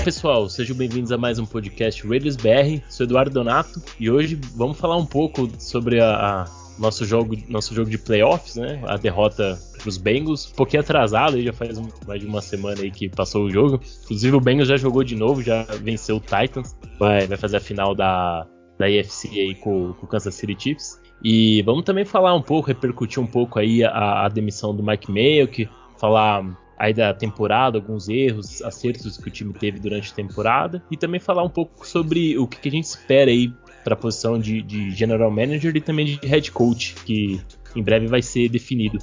[0.00, 2.82] Fala pessoal, sejam bem-vindos a mais um podcast Raiders BR.
[2.88, 6.44] Sou Eduardo Donato e hoje vamos falar um pouco sobre a, a
[6.78, 8.80] nosso jogo, nosso jogo de playoffs, né?
[8.86, 12.80] A derrota para os Bengals, um pouquinho atrasado, aí já faz mais de uma semana
[12.80, 13.78] aí que passou o jogo.
[14.04, 17.60] Inclusive o Bengals já jogou de novo, já venceu o Titans, vai, vai fazer a
[17.60, 18.46] final da,
[18.78, 20.98] da AFC aí com, com o Kansas City Chiefs.
[21.22, 25.12] E vamos também falar um pouco, repercutir um pouco aí a, a demissão do Mike
[25.12, 26.42] Mayo, que falar
[26.80, 31.20] aí da temporada, alguns erros, acertos que o time teve durante a temporada e também
[31.20, 33.52] falar um pouco sobre o que, a gente espera aí
[33.84, 37.38] para a posição de, de, general manager e também de head coach, que
[37.76, 38.98] em breve vai ser definido.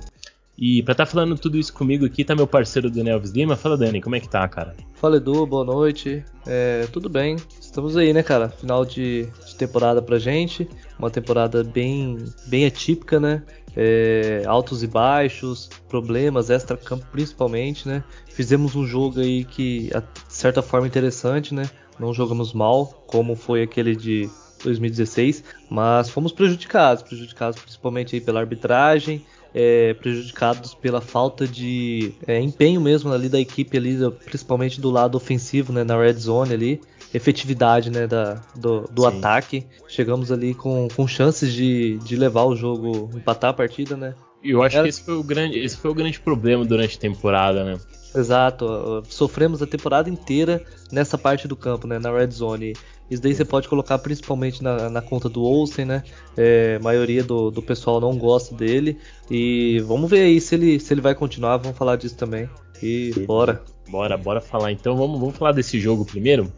[0.57, 3.55] E para estar tá falando tudo isso comigo aqui tá meu parceiro Daniel Lima.
[3.55, 4.75] Fala Dani, como é que tá, cara?
[4.95, 6.25] Fala Edu, boa noite.
[6.48, 7.35] É, tudo bem?
[7.61, 8.49] Estamos aí, né, cara?
[8.49, 10.67] Final de, de temporada pra gente.
[10.98, 12.17] Uma temporada bem,
[12.48, 13.43] bem atípica, né?
[13.76, 18.04] É, altos e baixos, problemas extra-campo principalmente, né?
[18.26, 21.70] Fizemos um jogo aí que, de certa forma, interessante, né?
[21.99, 24.27] Não jogamos mal, como foi aquele de
[24.63, 29.23] 2016, mas fomos prejudicados, prejudicados principalmente aí pela arbitragem,
[29.60, 35.16] é, prejudicados pela falta de é, empenho mesmo ali da equipe ali, principalmente do lado
[35.16, 39.66] ofensivo, né, na red zone ali, efetividade né, da, do, do ataque.
[39.88, 44.13] Chegamos ali com, com chances de, de levar o jogo, empatar a partida, né?
[44.44, 44.84] Eu acho Era...
[44.84, 47.80] que esse foi, o grande, esse foi o grande problema durante a temporada, né?
[48.16, 52.74] Exato, sofremos a temporada inteira nessa parte do campo, né, na red zone.
[53.10, 56.04] Isso daí você pode colocar principalmente na, na conta do Olsen, né?
[56.36, 58.98] É, a maioria do, do pessoal não gosta dele.
[59.32, 62.50] E vamos ver aí se ele, se ele vai continuar, vamos falar disso também.
[62.82, 63.63] E bora.
[63.90, 64.72] Bora, bora falar.
[64.72, 66.52] Então vamos, vamos falar desse jogo primeiro.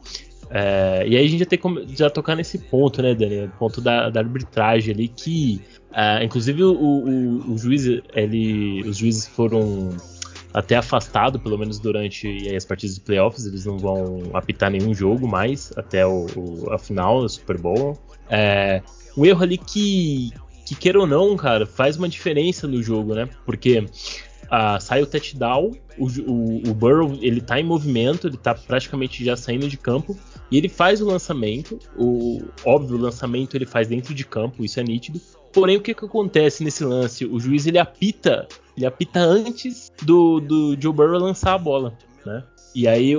[0.49, 3.45] É, e aí a gente já tem que já tocar nesse ponto, né, Dani?
[3.45, 5.61] O ponto da, da arbitragem ali, que
[5.91, 9.89] uh, inclusive o, o, o juiz, ele, os juízes foram
[10.53, 13.45] até afastado, pelo menos durante as partidas de playoffs.
[13.45, 17.97] Eles não vão apitar nenhum jogo mais até o, o a final do Super Bowl.
[18.29, 18.81] É,
[19.17, 20.31] erro ali que,
[20.65, 23.27] que, queira ou não, cara, faz uma diferença no jogo, né?
[23.45, 28.53] Porque uh, sai o touchdown, o, o, o, Burrow ele tá em movimento, ele tá
[28.55, 30.17] praticamente já saindo de campo.
[30.51, 34.79] E ele faz o lançamento, o óbvio o lançamento ele faz dentro de campo, isso
[34.79, 35.21] é nítido.
[35.53, 37.25] Porém, o que, que acontece nesse lance?
[37.25, 38.47] O juiz ele apita,
[38.79, 41.93] ele apita antes do, do Joe Burrow lançar a bola,
[42.25, 42.43] né?
[42.73, 43.13] E aí,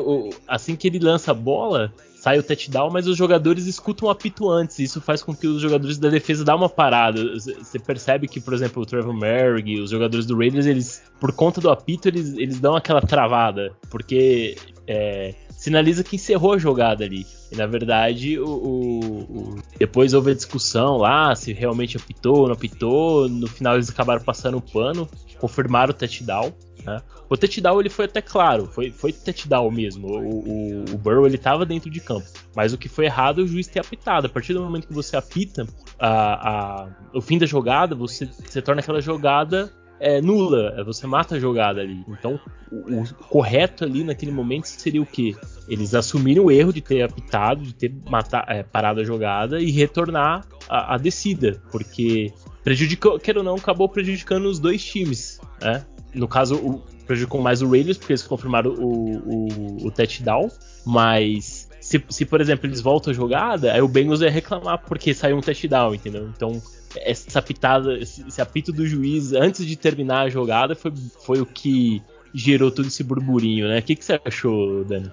[0.49, 4.49] assim que ele lança a bola, sai o touchdown, mas os jogadores escutam o apito
[4.49, 4.79] antes.
[4.79, 7.21] Isso faz com que os jogadores da defesa dão uma parada.
[7.35, 11.61] Você percebe que, por exemplo, o Trevor Merrick, os jogadores do Raiders, eles, por conta
[11.61, 14.57] do apito, eles, eles dão aquela travada, porque
[14.87, 17.27] é, sinaliza que encerrou a jogada ali.
[17.53, 22.47] E na verdade, o, o, o, depois houve a discussão lá se realmente apitou ou
[22.47, 23.29] não apitou.
[23.29, 25.07] No final eles acabaram passando o pano,
[25.39, 26.51] confirmaram o touchdown.
[26.83, 26.99] Né?
[27.29, 30.09] O touchdown ele foi até claro, foi, foi touchdown mesmo.
[30.09, 32.27] O, o, o Burrow ele estava dentro de campo.
[32.57, 34.29] Mas o que foi errado é o juiz ter apitado.
[34.29, 35.67] A partir do momento que você apita
[35.99, 41.07] a, a, o fim da jogada, você, você torna aquela jogada é, nula, é, você
[41.07, 42.03] mata a jogada ali.
[42.09, 42.41] Então,
[42.73, 45.37] o, o, correto ali naquele momento seria o quê?
[45.69, 49.71] Eles assumirem o erro de ter apitado, de ter matar, é, parado a jogada e
[49.71, 52.33] retornar a, a, descida, porque
[52.65, 55.85] prejudicou, quer ou não, acabou prejudicando os dois times, né?
[56.15, 60.49] No caso, o, prejudicou mais o Raiders, porque eles confirmaram o, o, o touchdown,
[60.85, 65.13] mas se, se, por exemplo, eles voltam a jogada, aí o Bengals ia reclamar porque
[65.13, 66.29] saiu um touchdown, entendeu?
[66.35, 66.61] Então,
[66.97, 70.93] essa pitada, esse apito do juiz antes de terminar a jogada foi,
[71.25, 72.03] foi o que
[72.35, 73.79] gerou todo esse burburinho, né?
[73.79, 75.11] O que, que você achou, Dani?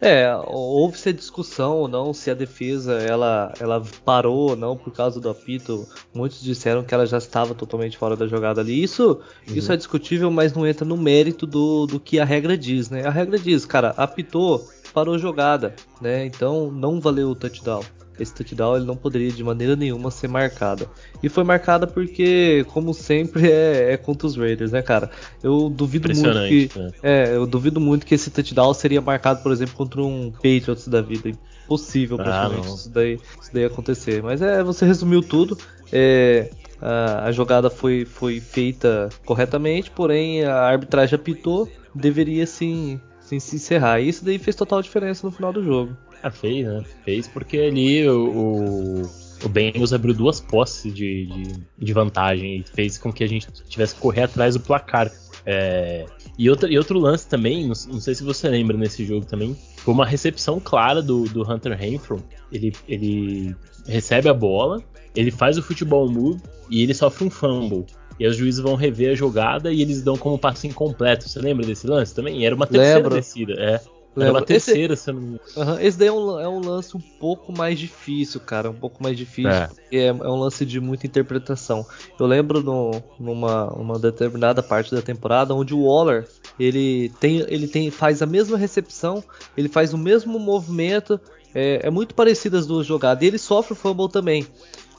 [0.00, 4.92] É, houve-se a discussão ou não se a defesa ela, ela parou ou não por
[4.92, 5.88] causa do apito.
[6.12, 8.82] Muitos disseram que ela já estava totalmente fora da jogada ali.
[8.82, 9.54] Isso, uhum.
[9.54, 13.06] isso é discutível, mas não entra no mérito do, do que a regra diz, né?
[13.06, 16.26] A regra diz, cara, apitou, parou a jogada, né?
[16.26, 17.82] Então não valeu o touchdown
[18.18, 20.88] esse touchdown ele não poderia de maneira nenhuma ser marcada.
[21.22, 25.10] E foi marcada porque, como sempre, é, é contra os Raiders, né, cara?
[25.42, 26.70] Eu duvido muito que.
[26.76, 26.90] Né?
[27.02, 31.00] É, eu duvido muito que esse touchdown seria marcado, por exemplo, contra um Patriots da
[31.00, 31.30] vida.
[31.64, 34.22] Impossível ah, praticamente ah, isso, daí, isso daí acontecer.
[34.22, 35.56] Mas é, você resumiu tudo.
[35.90, 36.50] É,
[36.80, 43.56] a, a jogada foi, foi feita corretamente, porém a arbitragem apitou, deveria sim, sim se
[43.56, 44.00] encerrar.
[44.00, 45.96] E isso daí fez total diferença no final do jogo.
[46.24, 46.82] Ah, fez, né?
[47.04, 49.02] Fez porque ali o,
[49.44, 53.46] o Bengals abriu duas posses de, de, de, vantagem e fez com que a gente
[53.68, 55.12] tivesse que correr atrás do placar.
[55.44, 56.06] É,
[56.38, 59.54] e, outro, e outro lance também, não, não, sei se você lembra nesse jogo também,
[59.76, 62.24] foi uma recepção clara do, do Hunter Renfro.
[62.50, 63.54] Ele, ele
[63.86, 64.82] recebe a bola,
[65.14, 66.40] ele faz o futebol move
[66.70, 67.84] e ele sofre um fumble.
[68.18, 71.28] E os juízes vão rever a jogada e eles dão como passe incompleto.
[71.28, 72.46] Você lembra desse lance também?
[72.46, 73.14] Era uma terceira Lembro.
[73.16, 73.52] descida.
[73.58, 73.93] É.
[74.16, 76.96] Era uma terceira, esse, se eu não uhum, Esse daí é um, é um, lance
[76.96, 78.70] um pouco mais difícil, cara.
[78.70, 79.50] Um pouco mais difícil.
[79.50, 79.66] É.
[79.66, 81.84] Porque é, é um lance de muita interpretação.
[82.18, 86.28] Eu lembro no, numa uma determinada parte da temporada onde o Waller
[86.58, 89.22] ele tem, ele tem, faz a mesma recepção,
[89.56, 91.20] ele faz o mesmo movimento.
[91.54, 93.22] É, é muito parecido as duas jogadas.
[93.22, 94.46] E ele sofre o fumble também.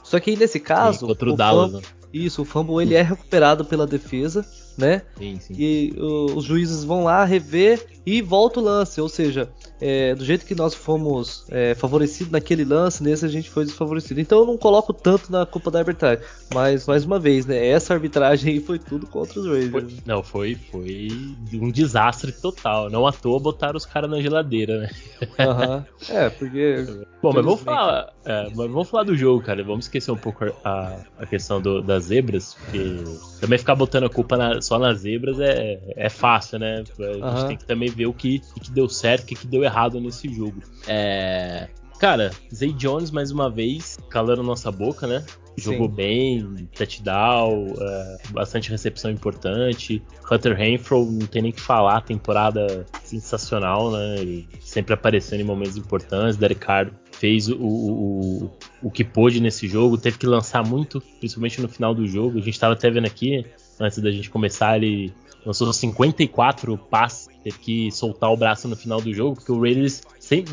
[0.02, 1.00] Só que aí nesse caso.
[1.00, 1.72] Sim, contra o, o Dallas.
[1.72, 1.96] Fumble, né?
[2.12, 4.46] isso, o fumble ele é recuperado pela defesa
[4.76, 5.02] né?
[5.18, 5.54] Sim, sim.
[5.58, 9.48] E o, os juízes vão lá rever e volta o lance, ou seja,
[9.80, 14.20] é, do jeito que nós fomos é, favorecidos naquele lance, nesse a gente foi desfavorecido.
[14.20, 16.24] Então eu não coloco tanto na culpa da arbitragem,
[16.54, 17.66] mas mais uma vez, né?
[17.66, 19.70] Essa arbitragem aí foi tudo contra os Raiders.
[19.70, 21.08] Foi, não, foi, foi
[21.54, 22.88] um desastre total.
[22.88, 24.90] Não à toa botaram os caras na geladeira, né?
[25.22, 25.84] Uhum.
[26.14, 26.86] É, porque.
[27.22, 29.64] Bom, mas vamos falar, é, mas vamos falar do jogo, cara.
[29.64, 33.02] Vamos esquecer um pouco a, a questão do, das zebras, porque
[33.40, 36.82] também ficar botando a culpa na, só nas zebras é, é fácil, né?
[37.22, 39.62] A gente tem que também ver o que, o que deu certo, o que deu
[39.62, 40.60] errado nesse jogo.
[40.86, 41.68] É.
[41.98, 45.24] Cara, Zay Jones mais uma vez calando nossa boca, né?
[45.58, 45.94] Jogou Sim.
[45.94, 50.02] bem, touchdown, é, bastante recepção importante.
[50.30, 54.16] Hunter Renfro, não tem nem que falar, temporada sensacional, né?
[54.18, 56.36] Ele sempre aparecendo em momentos importantes.
[56.36, 58.50] Derek Carr fez o, o,
[58.82, 62.36] o, que pôde nesse jogo, teve que lançar muito, principalmente no final do jogo.
[62.36, 63.46] A gente estava até vendo aqui,
[63.80, 65.12] antes da gente começar, ele
[65.46, 70.02] lançou 54 passes, teve que soltar o braço no final do jogo, porque o Raiders,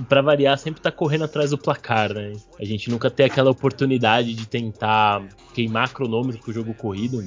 [0.07, 2.33] para variar, sempre tá correndo atrás do placar, né?
[2.59, 7.17] A gente nunca tem aquela oportunidade de tentar queimar cronômetro pro jogo corrido.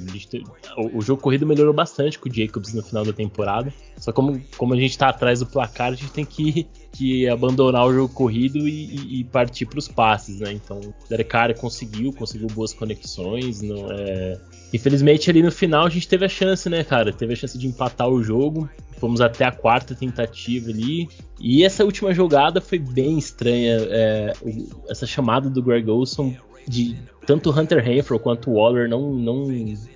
[0.77, 3.73] o, o, jogo corrido melhorou bastante com o Jacobs no final da temporada.
[3.97, 6.65] Só como, como a gente tá atrás do placar, a gente tem que,
[6.97, 10.51] que abandonar o jogo corrido e, e, partir pros passes, né?
[10.51, 14.39] Então, o Derek Carr conseguiu, conseguiu boas conexões, não é
[14.73, 17.13] Infelizmente, ali no final, a gente teve a chance, né, cara?
[17.13, 18.69] Teve a chance de empatar o jogo.
[18.99, 21.07] Fomos até a quarta tentativa ali.
[21.39, 23.77] E essa última jogada foi bem estranha.
[23.89, 24.33] É,
[24.89, 26.35] essa chamada do Greg Olson
[26.67, 29.47] de tanto Hunter Renfro quanto Waller não, não,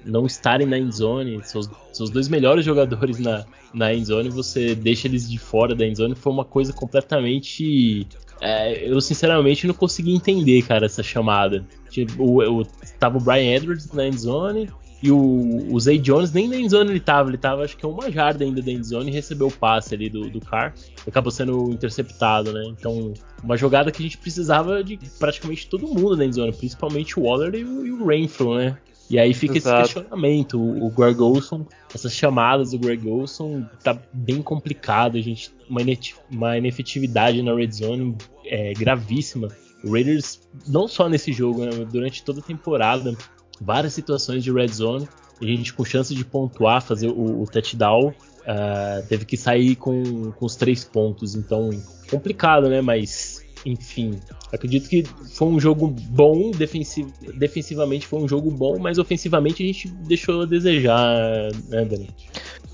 [0.06, 5.30] não estarem na endzone, seus, seus dois melhores jogadores na, na endzone, você deixa eles
[5.30, 8.08] de fora da endzone, foi uma coisa completamente
[8.42, 11.64] é, eu sinceramente não consegui entender, cara, essa chamada.
[11.92, 12.66] Tipo, o, o,
[13.00, 14.68] tava o Brian Edwards na endzone
[15.02, 18.12] e o, o Zay Jones nem na endzone ele tava, ele tava acho que uma
[18.12, 20.74] jarda ainda da endzone e recebeu o passe ali do, do Car.
[21.08, 22.64] Acabou sendo interceptado, né?
[22.68, 23.14] Então,
[23.44, 27.56] uma jogada que a gente precisava de praticamente todo mundo na endzone, principalmente o Waller
[27.56, 28.78] e o, e o Rainflow, né?
[29.10, 29.82] E aí fica Exato.
[29.82, 30.58] esse questionamento.
[30.58, 35.18] O, o Greg Olson, essas chamadas do Greg Olson, tá bem complicado.
[35.18, 35.82] A gente uma,
[36.30, 38.16] uma inefetividade na red zone
[38.46, 39.50] é, gravíssima.
[39.84, 43.14] O Raiders, não só nesse jogo, né, durante toda a temporada,
[43.62, 45.08] várias situações de red zone,
[45.40, 50.32] a gente com chance de pontuar, fazer o, o touchdown, uh, teve que sair com,
[50.32, 51.36] com os três pontos.
[51.36, 51.70] Então,
[52.10, 52.82] complicado, né?
[52.82, 54.20] Mas enfim,
[54.52, 55.04] acredito que
[55.36, 60.42] foi um jogo bom, defensiv defensivamente foi um jogo bom, mas ofensivamente a gente deixou
[60.42, 62.10] a desejar, né, Dani?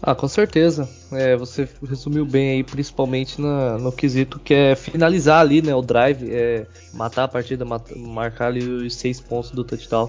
[0.02, 0.88] Ah, com certeza.
[1.12, 5.82] É, você resumiu bem aí, principalmente na, no quesito que é finalizar ali, né, o
[5.82, 10.08] drive, é, matar a partida, marcar ali os seis pontos do touchdown.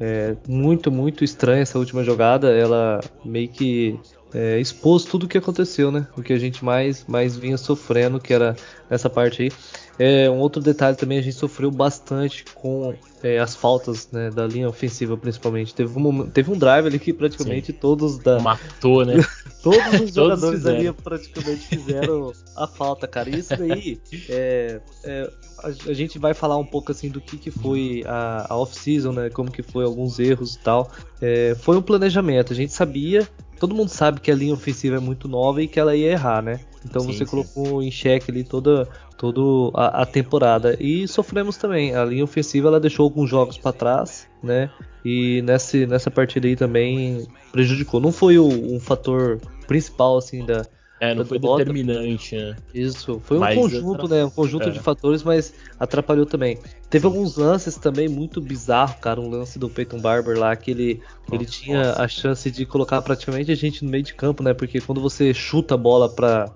[0.00, 2.50] É, muito, muito estranha essa última jogada.
[2.50, 3.98] Ela meio que
[4.34, 6.06] é, expôs tudo o que aconteceu, né?
[6.16, 8.56] O que a gente mais, mais vinha sofrendo, que era
[8.88, 9.52] essa parte aí.
[9.98, 14.46] É, um outro detalhe também, a gente sofreu bastante com é, as faltas né, da
[14.46, 15.74] linha ofensiva, principalmente.
[15.74, 17.78] Teve um, teve um drive ali que praticamente Sim.
[17.78, 18.40] todos da.
[18.40, 19.22] Matou, né?
[19.62, 23.28] todos os jogadores ali praticamente fizeram a falta, cara.
[23.28, 27.36] E isso daí, é, é, a, a, gente vai falar um pouco assim do que,
[27.36, 29.28] que foi a, a off-season, né?
[29.28, 30.90] Como que foi alguns erros e tal.
[31.20, 33.28] É, foi um planejamento, a gente sabia
[33.62, 36.42] todo mundo sabe que a linha ofensiva é muito nova e que ela ia errar,
[36.42, 36.58] né?
[36.84, 37.30] Então sim, você sim.
[37.30, 39.40] colocou em xeque ali toda, toda
[39.72, 40.76] a, a, temporada.
[40.80, 41.94] E sofremos também.
[41.94, 44.68] A linha ofensiva ela deixou alguns jogos para trás, né?
[45.04, 48.00] E nessa, nessa partida aí também prejudicou.
[48.00, 50.66] Não foi o, um fator principal assim da,
[51.02, 52.54] é, não foi determinante, né?
[52.72, 54.24] Isso, foi um mas conjunto, né?
[54.24, 54.70] Um conjunto é.
[54.70, 56.60] de fatores, mas atrapalhou também.
[56.88, 59.20] Teve alguns lances também muito bizarros, cara.
[59.20, 62.02] Um lance do Peyton Barber lá, que ele, nossa, ele tinha nossa.
[62.04, 64.54] a chance de colocar praticamente a gente no meio de campo, né?
[64.54, 66.48] Porque quando você chuta a bola pra,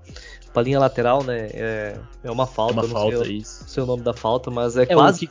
[0.53, 1.49] pra linha lateral, né?
[1.53, 2.83] É, é uma falta.
[2.83, 3.63] É uma falta, sei, isso.
[3.63, 5.29] Não sei o nome da falta, mas é, é quase.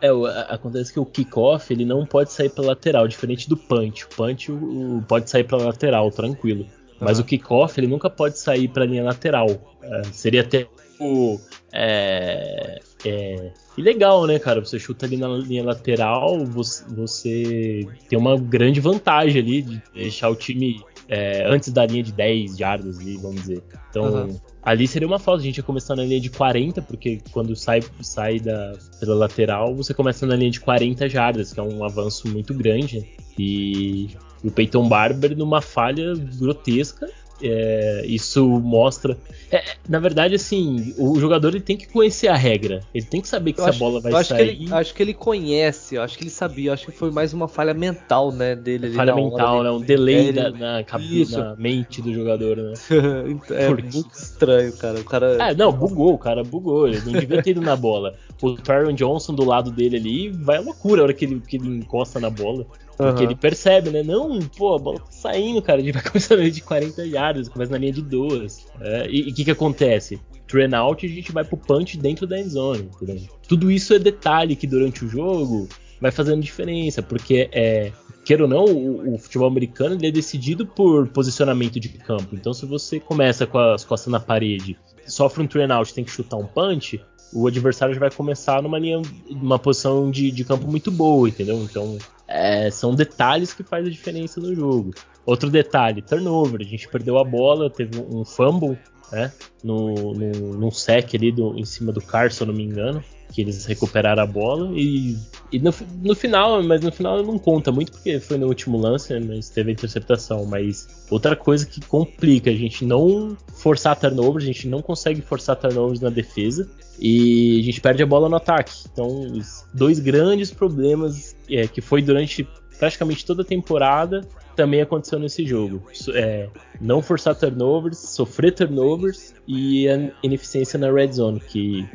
[0.00, 0.08] É,
[0.48, 4.06] acontece que o kickoff ele não pode sair pela lateral, diferente do punch.
[4.06, 6.64] O punch o, pode sair pela lateral, tranquilo.
[7.00, 9.48] Mas o kickoff ele nunca pode sair para a linha lateral.
[9.82, 10.66] É, seria até
[11.00, 11.38] o
[11.72, 14.60] é, é, ilegal, né, cara?
[14.60, 20.28] Você chuta ali na linha lateral, você, você, tem uma grande vantagem ali de deixar
[20.28, 23.62] o time é, antes da linha de 10 jardas ali, vamos dizer.
[23.90, 24.40] Então, uhum.
[24.62, 25.40] ali seria uma falta.
[25.40, 29.74] A gente ia começar na linha de 40, porque quando sai, sai da, pela lateral,
[29.74, 33.08] você começa na linha de 40 jardas, que é um avanço muito grande.
[33.38, 34.10] E
[34.44, 37.08] o Peyton Barber numa falha grotesca
[37.42, 39.16] é, isso mostra.
[39.50, 42.80] É, na verdade, assim, o jogador ele tem que conhecer a regra.
[42.92, 44.56] Ele tem que saber que essa bola vai acho sair.
[44.56, 46.72] Que ele, acho que ele conhece, eu acho que ele sabia.
[46.72, 48.90] Acho que foi mais uma falha mental, né, dele.
[48.90, 49.70] Falha mental, né?
[49.70, 52.72] Um delay é, na, na, na, mente do jogador, né?
[53.50, 53.82] é Porque...
[53.82, 55.00] muito estranho, cara.
[55.00, 55.50] O cara.
[55.50, 56.88] É, não, bugou, o cara bugou.
[56.88, 58.14] Ele não devia ter ido na bola.
[58.42, 61.56] O Tyron Johnson do lado dele ali vai à loucura a hora que ele, que
[61.56, 62.66] ele encosta na bola.
[62.98, 63.30] Porque uhum.
[63.30, 64.02] ele percebe, né?
[64.02, 65.78] Não, pô, a bola tá saindo, cara.
[65.80, 68.66] A gente vai começar na linha de 40 yards, começa na linha de duas.
[68.80, 70.20] É, e o que que acontece?
[70.48, 72.90] Train out e a gente vai pro punch dentro da endzone.
[73.00, 73.28] Entendeu?
[73.46, 75.68] Tudo isso é detalhe que durante o jogo
[76.00, 77.92] vai fazendo diferença, porque é.
[78.24, 82.34] Queira ou não, o, o futebol americano ele é decidido por posicionamento de campo.
[82.34, 84.76] Então, se você começa com as costas na parede,
[85.06, 87.00] sofre um train out tem que chutar um punch,
[87.32, 89.00] o adversário já vai começar numa linha,
[89.30, 91.56] numa posição de, de campo muito boa, entendeu?
[91.62, 91.96] Então,
[92.28, 94.92] é, são detalhes que fazem a diferença no jogo.
[95.24, 96.60] Outro detalhe, turnover.
[96.60, 98.78] A gente perdeu a bola, teve um fumble,
[99.10, 99.32] né?
[99.64, 103.02] No, no, num sec ali do, em cima do Car, se eu não me engano
[103.32, 105.16] que eles recuperaram a bola e,
[105.52, 109.12] e no, no, final, mas no final não conta muito porque foi no último lance,
[109.12, 110.46] né, mas teve a interceptação.
[110.46, 115.56] Mas outra coisa que complica, a gente não forçar turnovers, a gente não consegue forçar
[115.56, 116.68] turnovers na defesa
[116.98, 118.72] e a gente perde a bola no ataque.
[118.92, 119.32] Então,
[119.72, 122.46] dois grandes problemas é, que foi durante
[122.78, 124.22] praticamente toda a temporada
[124.58, 125.82] também aconteceu nesse jogo.
[126.14, 126.48] É,
[126.80, 131.88] não forçar turnovers, sofrer turnovers e a ineficiência na red zone, que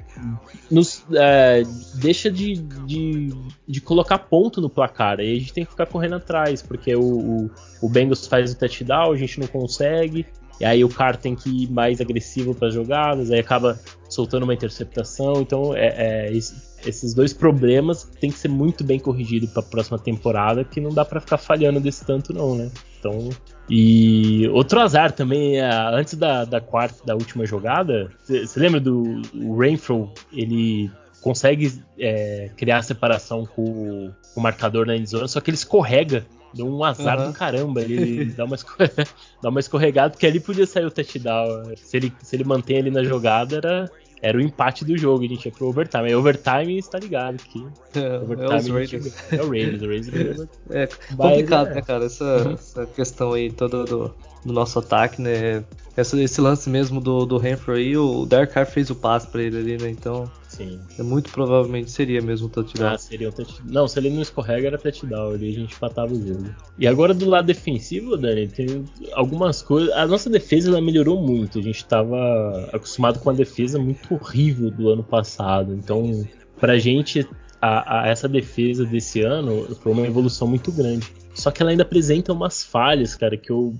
[0.71, 1.63] nos é,
[1.95, 3.33] deixa de, de,
[3.67, 5.19] de, colocar ponto no placar.
[5.19, 8.57] Aí a gente tem que ficar correndo atrás, porque o, o, o Bengals faz o
[8.57, 10.25] touchdown, a gente não consegue.
[10.59, 14.43] E aí o cara tem que ir mais agressivo para as jogadas, aí acaba soltando
[14.43, 15.41] uma interceptação.
[15.41, 15.87] Então é,
[16.27, 20.79] é, esses dois problemas tem que ser muito bem corrigido para a próxima temporada, que
[20.79, 22.71] não dá para ficar falhando desse tanto não, né?
[22.99, 23.29] Então
[23.69, 29.21] e outro azar também é, antes da, da quarta, da última jogada, você lembra do
[29.57, 30.11] Rainfro?
[30.31, 30.91] Ele
[31.21, 36.67] consegue é, criar separação com, com, o marcador na endzone, só que ele escorrega Deu
[36.67, 37.27] um azar uhum.
[37.27, 37.81] do caramba.
[37.81, 38.57] Ele, dá, uma
[39.41, 41.75] dá uma escorregada, porque ali podia sair o touchdown.
[41.75, 43.91] Se ele, se ele mantém ali na jogada, era,
[44.21, 45.23] era o empate do jogo.
[45.23, 46.05] A gente ia pro overtime.
[46.05, 47.65] Aí overtime está ligado aqui.
[47.95, 49.33] É, overtime, é, os Raiders.
[49.33, 49.81] é o Raiders.
[49.81, 51.75] O Raiders é, complicado, é.
[51.75, 52.05] né, cara?
[52.05, 52.53] Essa, uhum.
[52.53, 54.13] essa questão aí toda do,
[54.45, 55.63] do nosso ataque, né?
[55.95, 59.57] Essa, esse lance mesmo do, do aí, o Dark Carr fez o passe pra ele
[59.57, 59.89] ali, né?
[59.89, 60.29] Então.
[60.47, 60.79] Sim.
[60.99, 62.93] É muito provavelmente seria mesmo o touchdown.
[62.93, 63.65] Ah, seria um touchdown.
[63.67, 66.45] Não, se ele não escorrega era touchdown, ali a gente empatava o jogo.
[66.77, 69.91] E agora do lado defensivo, Dani, tem algumas coisas.
[69.93, 71.59] A nossa defesa ela melhorou muito.
[71.59, 75.73] A gente estava acostumado com a defesa muito horrível do ano passado.
[75.73, 76.23] Então,
[76.59, 77.27] pra gente,
[77.61, 81.13] a, a essa defesa desse ano foi uma evolução muito grande.
[81.33, 83.73] Só que ela ainda apresenta umas falhas, cara, que eu.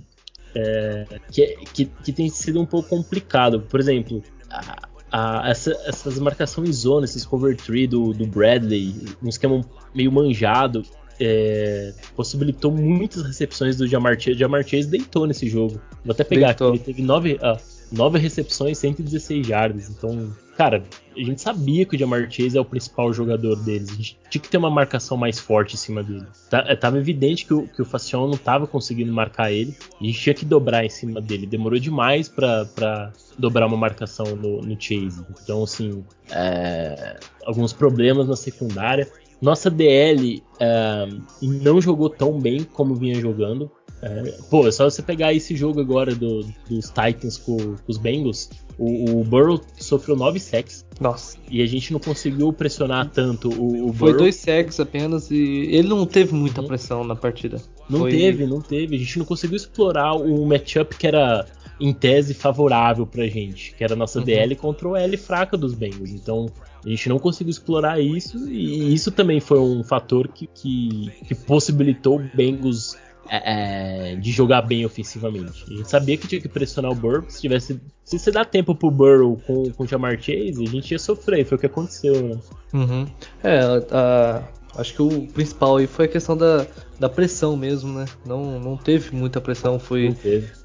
[0.55, 3.61] É, que, que, que tem sido um pouco complicado.
[3.61, 9.29] Por exemplo, a, a, essa, essas marcações zona, esses cover tree do, do Bradley, um
[9.29, 9.61] esquema
[9.93, 10.83] meio manjado,
[11.19, 14.37] é, possibilitou muitas recepções do Jamar Chase.
[14.37, 15.79] Jamar Chase deitou nesse jogo.
[16.03, 16.69] Vou até pegar deitou.
[16.69, 17.57] aqui, ele teve nove, ah,
[17.91, 19.89] nove recepções, 116 jardas.
[19.89, 20.83] Então, cara,
[21.15, 23.89] a gente sabia que o Jamar Chase é o principal jogador deles.
[23.89, 26.25] A gente tinha que ter uma marcação mais forte em cima dele.
[26.49, 29.75] Tá, é, tava evidente que o, que o Facion não tava conseguindo marcar ele.
[29.99, 31.45] A gente tinha que dobrar em cima dele.
[31.45, 35.25] Demorou demais para dobrar uma marcação no, no, Chase.
[35.43, 39.07] Então, assim, é, alguns problemas na secundária.
[39.41, 41.09] Nossa DL é,
[41.41, 43.69] não jogou tão bem como vinha jogando.
[44.03, 47.97] É, pô, é só você pegar esse jogo agora do, dos Titans com, com os
[47.97, 48.49] Bengals.
[48.77, 50.85] O, o, Burrow sofreu 9 sacks.
[50.99, 51.37] Nossa.
[51.49, 54.17] E a gente não conseguiu pressionar tanto o, o Foi Burrow.
[54.23, 56.67] dois sacks apenas e ele não teve muita uhum.
[56.67, 57.61] pressão na partida.
[57.89, 58.11] Não Foi...
[58.11, 58.95] teve, não teve.
[58.95, 61.45] A gente não conseguiu explorar um matchup que era
[61.79, 64.25] em tese favorável pra gente, que era a nossa uhum.
[64.25, 66.11] DL contra o L fraca dos Bengals.
[66.11, 66.47] Então
[66.85, 71.35] a gente não conseguiu explorar isso e isso também foi um fator que, que, que
[71.35, 72.97] possibilitou o Bengals
[73.29, 75.65] é, é, de jogar bem ofensivamente.
[75.69, 77.23] A gente sabia que tinha que pressionar o Burrow.
[77.29, 80.91] Se tivesse, se você dá tempo pro Burrow com, com o Jamar Chase, a gente
[80.91, 81.45] ia sofrer.
[81.45, 82.39] Foi o que aconteceu, né?
[82.73, 83.07] Uhum.
[83.43, 83.59] É,
[83.91, 84.43] a,
[84.75, 86.65] acho que o principal aí foi a questão da,
[86.99, 88.05] da pressão mesmo, né?
[88.25, 89.79] Não, não teve muita pressão.
[89.79, 90.15] Foi,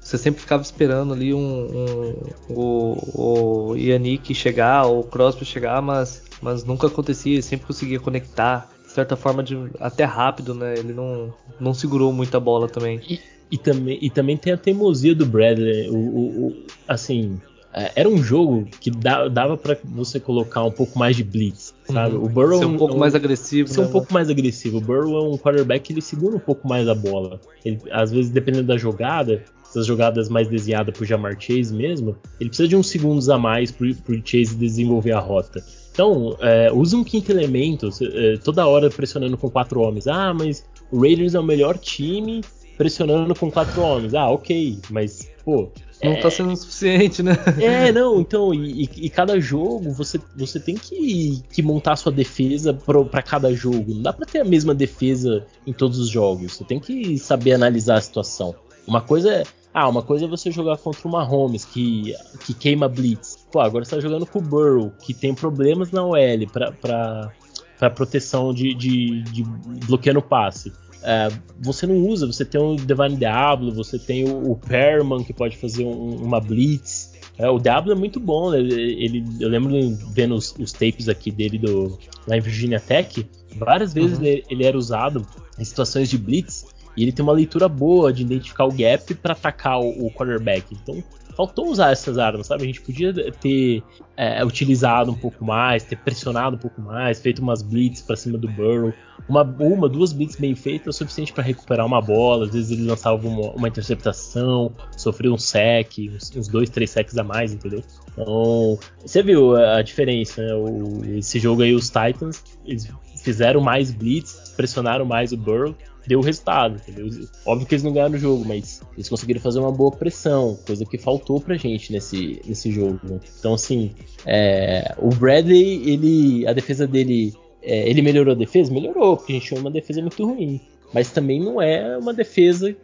[0.01, 2.15] você sempre ficava esperando ali um, um
[2.49, 7.41] o, o Yannick chegar, ou o Crosby chegar, mas, mas nunca acontecia.
[7.41, 10.75] Sempre conseguia conectar certa forma de, até rápido, né?
[10.77, 13.01] Ele não, não segurou muita bola também.
[13.07, 13.19] E,
[13.51, 15.89] E também, e também tem a teimosia do Bradley.
[15.89, 16.55] O, o, o
[16.87, 17.39] assim,
[17.73, 22.15] é, era um jogo que dava para você colocar um pouco mais de blitz, sabe?
[22.15, 22.25] Uhum.
[22.25, 23.87] O Burrow ser um pouco é um, mais agressivo, ser né?
[23.87, 24.77] um pouco mais agressivo.
[24.77, 27.39] O Burrow é um quarterback que ele segura um pouco mais a bola.
[27.63, 32.49] Ele, às vezes, dependendo da jogada, essas jogadas mais desenhadas por Jamar Chase mesmo, ele
[32.49, 35.63] precisa de uns segundos a mais pro, pro Chase desenvolver a rota.
[35.99, 40.07] Então, é, usa um quinto elemento, é, toda hora pressionando com quatro homens.
[40.07, 42.39] Ah, mas o Raiders é o melhor time
[42.77, 44.13] pressionando com quatro homens.
[44.13, 45.69] Ah, ok, mas, pô.
[46.01, 46.21] Não é...
[46.21, 47.33] tá sendo suficiente, né?
[47.59, 52.13] É, não, então, e, e, cada jogo você, você tem que, que montar a sua
[52.13, 53.93] defesa para cada jogo.
[53.93, 56.53] Não dá pra ter a mesma defesa em todos os jogos.
[56.53, 58.55] Você tem que saber analisar a situação.
[58.87, 59.43] Uma coisa é.
[59.73, 63.47] Ah, uma coisa é você jogar contra o Mahomes, que, que queima blitz.
[63.51, 67.31] Pô, agora você tá jogando com o Burrow, que tem problemas na OL pra, pra,
[67.77, 69.43] pra proteção de, de, de
[69.85, 70.73] bloqueando passe.
[71.03, 75.33] É, você não usa, você tem o Divine Diablo, você tem o, o Perman que
[75.33, 77.13] pode fazer um, uma blitz.
[77.37, 78.59] É, o Diablo é muito bom, né?
[78.59, 79.71] ele, eu lembro
[80.11, 81.97] vendo os, os, tapes aqui dele do,
[82.27, 84.25] lá em Virginia Tech, várias vezes uhum.
[84.25, 85.25] ele, ele, era usado
[85.57, 86.65] em situações de blitz
[86.99, 90.65] e ele tem uma leitura boa de identificar o gap para atacar o, o quarterback.
[90.73, 91.01] Então
[91.33, 92.63] faltou usar essas armas, sabe?
[92.63, 93.81] A gente podia ter
[94.17, 98.37] é, utilizado um pouco mais, ter pressionado um pouco mais, feito umas blitz para cima
[98.37, 98.93] do Burrow.
[99.29, 102.47] Uma, uma, duas blitz bem feitas é o suficiente para recuperar uma bola.
[102.47, 107.17] Às vezes ele lançava uma, uma interceptação, sofreu um sec, uns, uns, dois, três secs
[107.17, 107.81] a mais, entendeu?
[108.11, 110.53] Então, você viu a diferença, né?
[110.53, 112.91] O, esse jogo aí, os Titans, eles
[113.23, 115.73] fizeram mais blitz, pressionaram mais o Burrow
[116.09, 117.07] deu resultado, entendeu?
[117.45, 120.83] Óbvio que eles não ganharam o jogo, mas eles conseguiram fazer uma boa pressão, coisa
[120.83, 122.99] que faltou pra gente nesse, nesse jogo.
[123.03, 123.19] Né?
[123.39, 123.91] Então, assim,
[124.25, 128.73] é, o Bradley, ele, a defesa dele, é, ele melhorou a defesa?
[128.73, 130.59] Melhorou, porque a gente tinha uma defesa muito ruim.
[130.91, 132.75] Mas também não é uma defesa,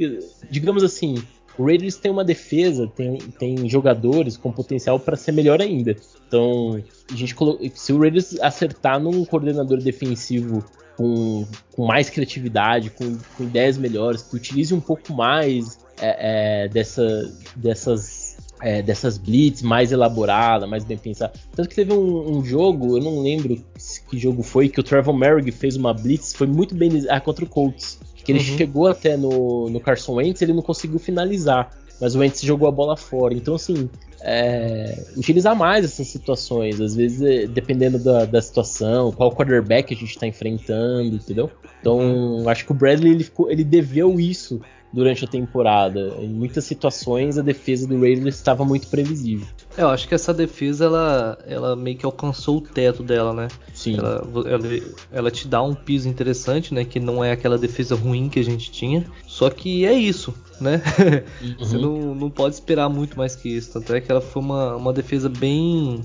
[0.52, 1.15] digamos assim,
[1.58, 5.95] o Raiders tem uma defesa, tem, tem jogadores com potencial para ser melhor ainda.
[6.28, 6.80] Então,
[7.12, 7.36] a gente
[7.73, 10.63] se o Raiders acertar num coordenador defensivo
[10.97, 16.67] com, com mais criatividade, com, com, ideias melhores, que utilize um pouco mais é, é,
[16.67, 21.34] dessa, dessas, é, dessas blitz mais elaborada, mais bem pensada.
[21.55, 23.63] Tanto que teve um, um, jogo, eu não lembro
[24.10, 27.45] que jogo foi, que o Trevor Merrick fez uma blitz, foi muito bem ah, contra
[27.45, 28.58] o Colts, que ele uhum.
[28.58, 32.71] chegou até no, no Carson Wentz, ele não conseguiu finalizar mas o Wentz jogou a
[32.71, 33.34] bola fora.
[33.34, 33.89] Então, assim,
[34.27, 39.97] é, utilizar mais essas situações, às vezes é, dependendo da, da situação, qual quarterback a
[39.97, 41.51] gente está enfrentando, entendeu?
[41.79, 44.59] Então, acho que o Bradley ele, ficou, ele deveu isso
[44.91, 46.15] durante a temporada.
[46.19, 49.48] Em muitas situações a defesa do Raiders estava muito previsível.
[49.78, 53.48] É, eu acho que essa defesa ela, ela meio que alcançou o teto dela, né?
[53.74, 53.98] Sim.
[53.98, 54.62] Ela, ela,
[55.12, 56.86] ela, te dá um piso interessante, né?
[56.86, 59.06] Que não é aquela defesa ruim que a gente tinha.
[59.28, 60.82] Só que é isso, né?
[61.41, 61.56] Uhum.
[61.60, 63.74] Você não, não pode esperar muito mais que isso.
[63.74, 66.02] Tanto é que ela foi uma, uma defesa bem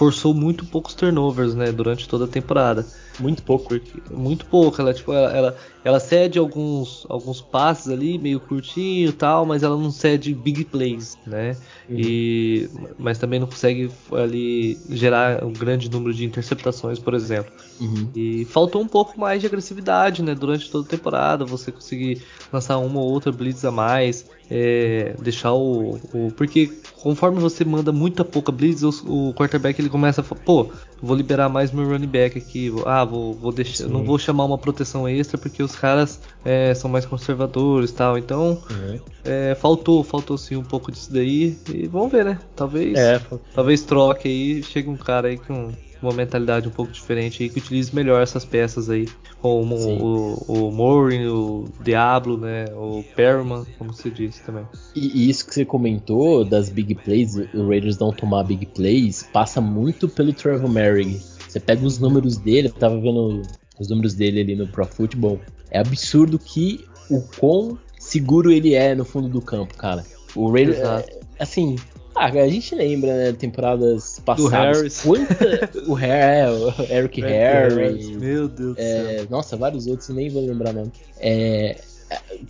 [0.00, 2.86] forçou muito poucos turnovers, né, durante toda a temporada.
[3.18, 3.74] Muito pouco.
[4.10, 4.80] Muito pouco.
[4.80, 9.62] Ela, tipo, ela, ela, ela, cede alguns, alguns passes ali, meio curtinho e tal, mas
[9.62, 11.56] ela não cede big plays, né?
[11.88, 11.96] Uhum.
[11.98, 17.52] E, mas também não consegue ali gerar um grande número de interceptações, por exemplo.
[17.80, 18.08] Uhum.
[18.14, 20.34] E faltou um pouco mais de agressividade, né?
[20.34, 25.52] Durante toda a temporada, você conseguir lançar uma ou outra blitz a mais é, deixar
[25.52, 30.24] o, o, Porque conforme você manda muita pouca blitz, o, o, quarterback ele começa a
[30.24, 30.68] falar, pô,
[31.00, 34.58] vou liberar mais meu running back aqui, ah, vou, vou deixar, não vou chamar uma
[34.58, 38.18] proteção extra porque os caras é, são mais conservadores tal.
[38.18, 39.00] Então, uhum.
[39.24, 41.56] é, faltou, faltou sim um pouco disso daí.
[41.72, 42.38] E vamos ver, né?
[42.54, 43.20] Talvez, é,
[43.54, 47.58] talvez troque aí, chegue um cara aí com uma mentalidade um pouco diferente aí que
[47.58, 49.06] utilize melhor essas peças aí,
[49.40, 54.64] como o, o Morin, o Diablo, né, o Perman, como você disse também.
[54.94, 59.28] E, e, isso que você comentou das big plays, o Raiders não tomar big plays,
[59.32, 61.20] passa muito pelo Trevor Merrick.
[61.50, 63.42] Você pega os números dele, eu tava vendo
[63.76, 68.94] os números dele ali no Pro Football, é absurdo que o quão seguro ele é
[68.94, 70.04] no fundo do campo, cara.
[70.36, 71.74] O Raiders, é, assim,
[72.14, 74.44] ah, a gente lembra, né, temporadas passadas.
[74.44, 75.02] Do Harris.
[75.02, 78.10] Quanta, o, Harry, o Eric Harris.
[78.10, 79.26] Meu Deus do é, céu.
[79.28, 80.92] Nossa, vários outros, nem vou lembrar não.
[81.18, 81.80] É,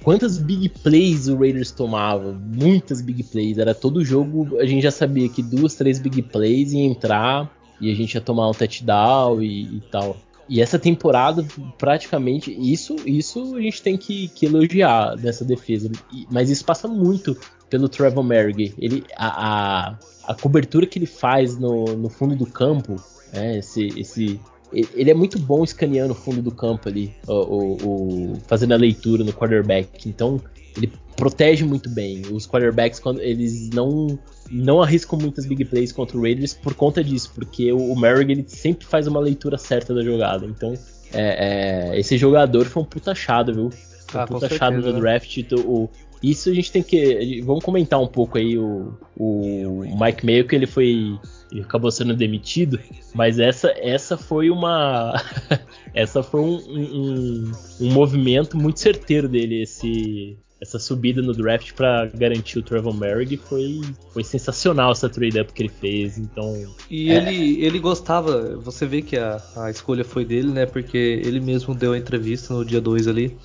[0.03, 2.33] quantas big plays o Raiders tomava?
[2.33, 3.57] Muitas big plays.
[3.57, 7.91] Era todo jogo, a gente já sabia que duas, três big plays ia entrar e
[7.91, 10.17] a gente ia tomar um touchdown e, e tal.
[10.49, 11.47] E essa temporada,
[11.79, 15.89] praticamente, isso isso a gente tem que, que elogiar dessa defesa.
[16.29, 17.37] Mas isso passa muito
[17.71, 18.75] pelo Trevor Merrick.
[18.77, 22.97] Ele, a, a, a, cobertura que ele faz no, no fundo do campo,
[23.33, 24.41] né, esse, esse,
[24.73, 28.77] ele é muito bom escaneando o fundo do campo ali, o, o, o, fazendo a
[28.77, 30.09] leitura no quarterback.
[30.09, 30.41] Então,
[30.77, 32.23] ele protege muito bem.
[32.33, 34.19] Os quarterbacks, quando eles não
[34.51, 38.45] não arriscam muitas big plays contra o Raiders por conta disso, porque o, Merrick ele
[38.49, 40.45] sempre faz uma leitura certa da jogada.
[40.45, 40.75] Então,
[41.13, 43.71] é, é, esse jogador foi um puta achado, viu?
[44.09, 44.99] Foi um ah, puta achado do né?
[44.99, 45.39] draft.
[45.65, 45.89] O,
[46.23, 47.41] isso a gente tem que.
[47.43, 51.19] Vamos comentar um pouco aí o, o Mike Mayo, que ele foi.
[51.51, 52.79] Ele acabou sendo demitido,
[53.15, 55.15] mas essa, essa foi uma.
[55.95, 62.07] essa foi um, um, um movimento muito certeiro dele, esse, essa subida no draft para
[62.07, 63.81] garantir o Trevor Merrick foi,
[64.13, 66.19] foi sensacional essa trade up que ele fez.
[66.19, 67.17] Então, e é...
[67.17, 70.67] ele, ele gostava, você vê que a, a escolha foi dele, né?
[70.67, 73.37] Porque ele mesmo deu a entrevista no dia 2 ali,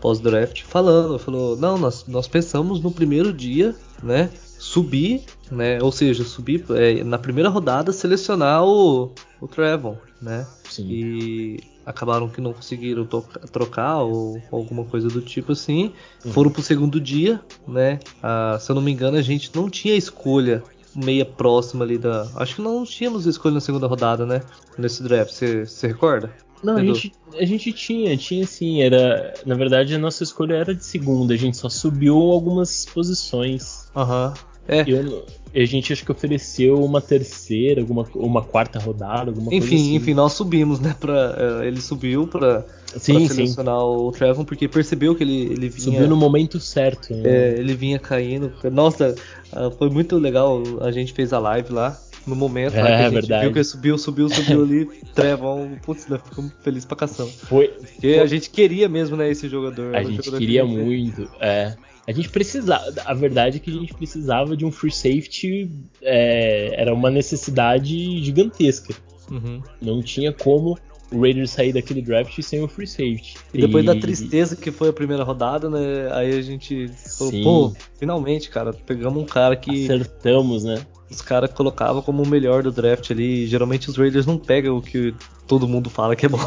[0.00, 6.22] pós-draft, falando, falou: "Não, nós, nós pensamos no primeiro dia, né, subir, né, ou seja,
[6.22, 10.46] subir é, na primeira rodada selecionar o o Trevor, né?
[10.68, 10.88] Sim.
[10.88, 13.06] E acabaram que não conseguiram
[13.50, 15.92] trocar ou, ou, alguma coisa do tipo assim.
[16.24, 16.32] Uhum.
[16.32, 17.98] Foram pro segundo dia, né?
[18.22, 20.62] Ah, se eu não me engano, a gente não tinha escolha
[20.94, 22.28] meia próxima ali da.
[22.36, 24.42] Acho que não tínhamos escolha na segunda rodada, né?
[24.76, 26.30] Nesse draft, você recorda?
[26.62, 29.32] Não, a gente, a gente tinha, tinha sim, era.
[29.46, 33.90] Na verdade, a nossa escolha era de segunda, a gente só subiu algumas posições.
[33.96, 34.28] Aham.
[34.28, 34.57] Uhum.
[34.68, 34.84] É.
[34.86, 39.74] Eu, a gente acho que ofereceu uma terceira, alguma, uma quarta rodada, alguma enfim, coisa
[39.74, 39.94] assim.
[39.94, 40.94] Enfim, nós subimos, né?
[41.00, 43.82] Pra, uh, ele subiu pra, sim, pra selecionar sim.
[43.82, 45.84] o Trevon, porque percebeu que ele, ele vinha.
[45.84, 47.14] Subiu no momento certo.
[47.14, 47.22] Né?
[47.24, 48.52] É, ele vinha caindo.
[48.70, 49.14] Nossa,
[49.52, 50.62] uh, foi muito legal.
[50.82, 51.98] A gente fez a live lá.
[52.26, 53.42] No momento é, lá, que a gente verdade.
[53.44, 57.26] viu que ele subiu, subiu, subiu ali, Trevon, putz, nós ficamos felizes pra cação.
[57.26, 57.68] Foi.
[57.68, 58.18] Porque foi.
[58.18, 59.96] a gente queria mesmo, né, esse jogador.
[59.96, 61.74] A gente jogador queria muito, é.
[62.08, 62.90] A gente precisava.
[63.04, 65.70] A verdade é que a gente precisava de um free safety.
[66.00, 68.94] É, era uma necessidade gigantesca.
[69.30, 69.62] Uhum.
[69.78, 70.78] Não tinha como
[71.12, 73.36] o Raiders sair daquele draft sem o free safety.
[73.52, 73.86] E depois e...
[73.86, 76.10] da tristeza que foi a primeira rodada, né?
[76.12, 77.42] Aí a gente falou, Sim.
[77.42, 79.84] pô, finalmente, cara, pegamos um cara que.
[79.84, 80.80] Acertamos, né?
[81.10, 83.46] Os caras colocavam como o melhor do draft ali.
[83.46, 85.14] Geralmente os Raiders não pegam o que
[85.46, 86.38] todo mundo fala que é bom.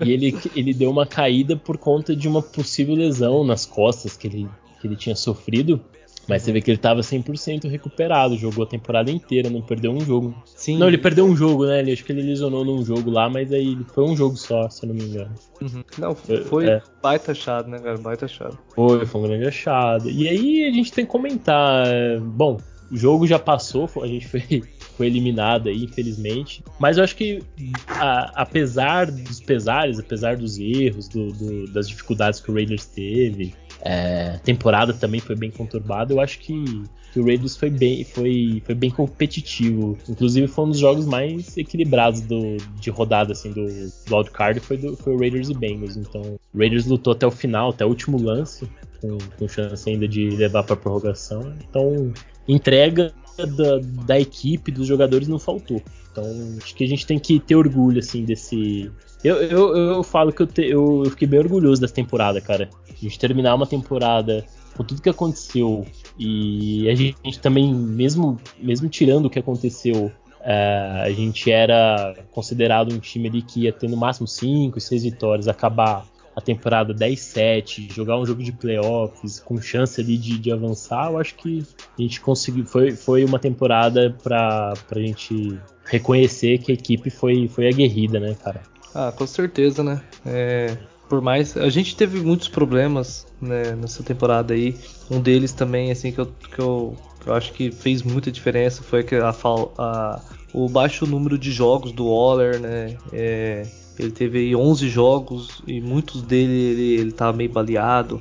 [0.00, 4.28] e ele, ele deu uma caída por conta de uma possível lesão nas costas que
[4.28, 4.48] ele
[4.82, 5.80] que ele tinha sofrido.
[6.28, 10.00] Mas você vê que ele estava 100% recuperado, jogou a temporada inteira, não perdeu um
[10.00, 10.34] jogo.
[10.44, 10.78] Sim.
[10.78, 11.80] Não, ele perdeu um jogo, né?
[11.80, 14.84] Ele, acho que ele lesionou num jogo lá, mas aí foi um jogo só, se
[14.84, 15.34] eu não me engano.
[15.60, 15.82] Uhum.
[15.98, 16.82] Não, foi é.
[17.02, 17.98] baita achado, né, cara?
[17.98, 18.56] Baita achado.
[18.72, 20.08] Foi, foi um grande achado.
[20.08, 21.86] E aí a gente tem que comentar.
[22.20, 22.58] Bom,
[22.92, 24.42] o jogo já passou, a gente foi,
[24.96, 26.62] foi eliminado aí, infelizmente.
[26.78, 27.42] Mas eu acho que,
[27.88, 33.54] a, apesar dos pesares, apesar dos erros, do, do, das dificuldades que o Raiders teve,
[33.84, 36.12] é, temporada também foi bem conturbada.
[36.12, 36.64] Eu acho que,
[37.12, 39.98] que, o Raiders foi bem, foi, foi bem competitivo.
[40.08, 44.76] Inclusive foi um dos jogos mais equilibrados do, de rodada assim, do, do wildcard foi,
[44.76, 45.96] do, foi o Raiders e Bengals.
[45.96, 46.22] Então
[46.54, 48.68] o Raiders lutou até o final, até o último lance,
[49.00, 51.52] com, com chance ainda de levar para prorrogação.
[51.68, 52.12] Então
[52.46, 55.82] entrega da, da equipe, dos jogadores não faltou.
[56.12, 56.24] Então
[56.62, 58.92] acho que a gente tem que ter orgulho assim desse
[59.24, 62.68] eu, eu, eu falo que eu, te, eu, fiquei bem orgulhoso dessa temporada, cara.
[62.88, 64.44] A gente terminar uma temporada
[64.76, 65.84] com tudo que aconteceu
[66.18, 70.06] e a gente, também, mesmo, mesmo tirando o que aconteceu,
[70.40, 75.04] uh, a gente era considerado um time ali que ia ter no máximo 5, 6
[75.04, 80.50] vitórias, acabar a temporada 10-7, jogar um jogo de playoffs com chance ali de, de,
[80.50, 81.62] avançar, eu acho que
[81.98, 82.64] a gente conseguiu.
[82.64, 88.34] Foi, foi uma temporada para a gente reconhecer que a equipe foi, foi aguerrida, né,
[88.42, 88.71] cara?
[88.94, 90.00] Ah, com certeza, né?
[90.24, 90.76] É,
[91.08, 91.56] por mais.
[91.56, 94.74] A gente teve muitos problemas né, nessa temporada aí.
[95.10, 98.82] Um deles também, assim, que eu, que eu, que eu acho que fez muita diferença
[98.82, 99.34] foi que a,
[99.78, 100.20] a,
[100.52, 102.96] o baixo número de jogos do Waller, né?
[103.12, 103.66] É,
[103.98, 108.20] ele teve aí 11 jogos e muitos dele ele, ele tava meio baleado.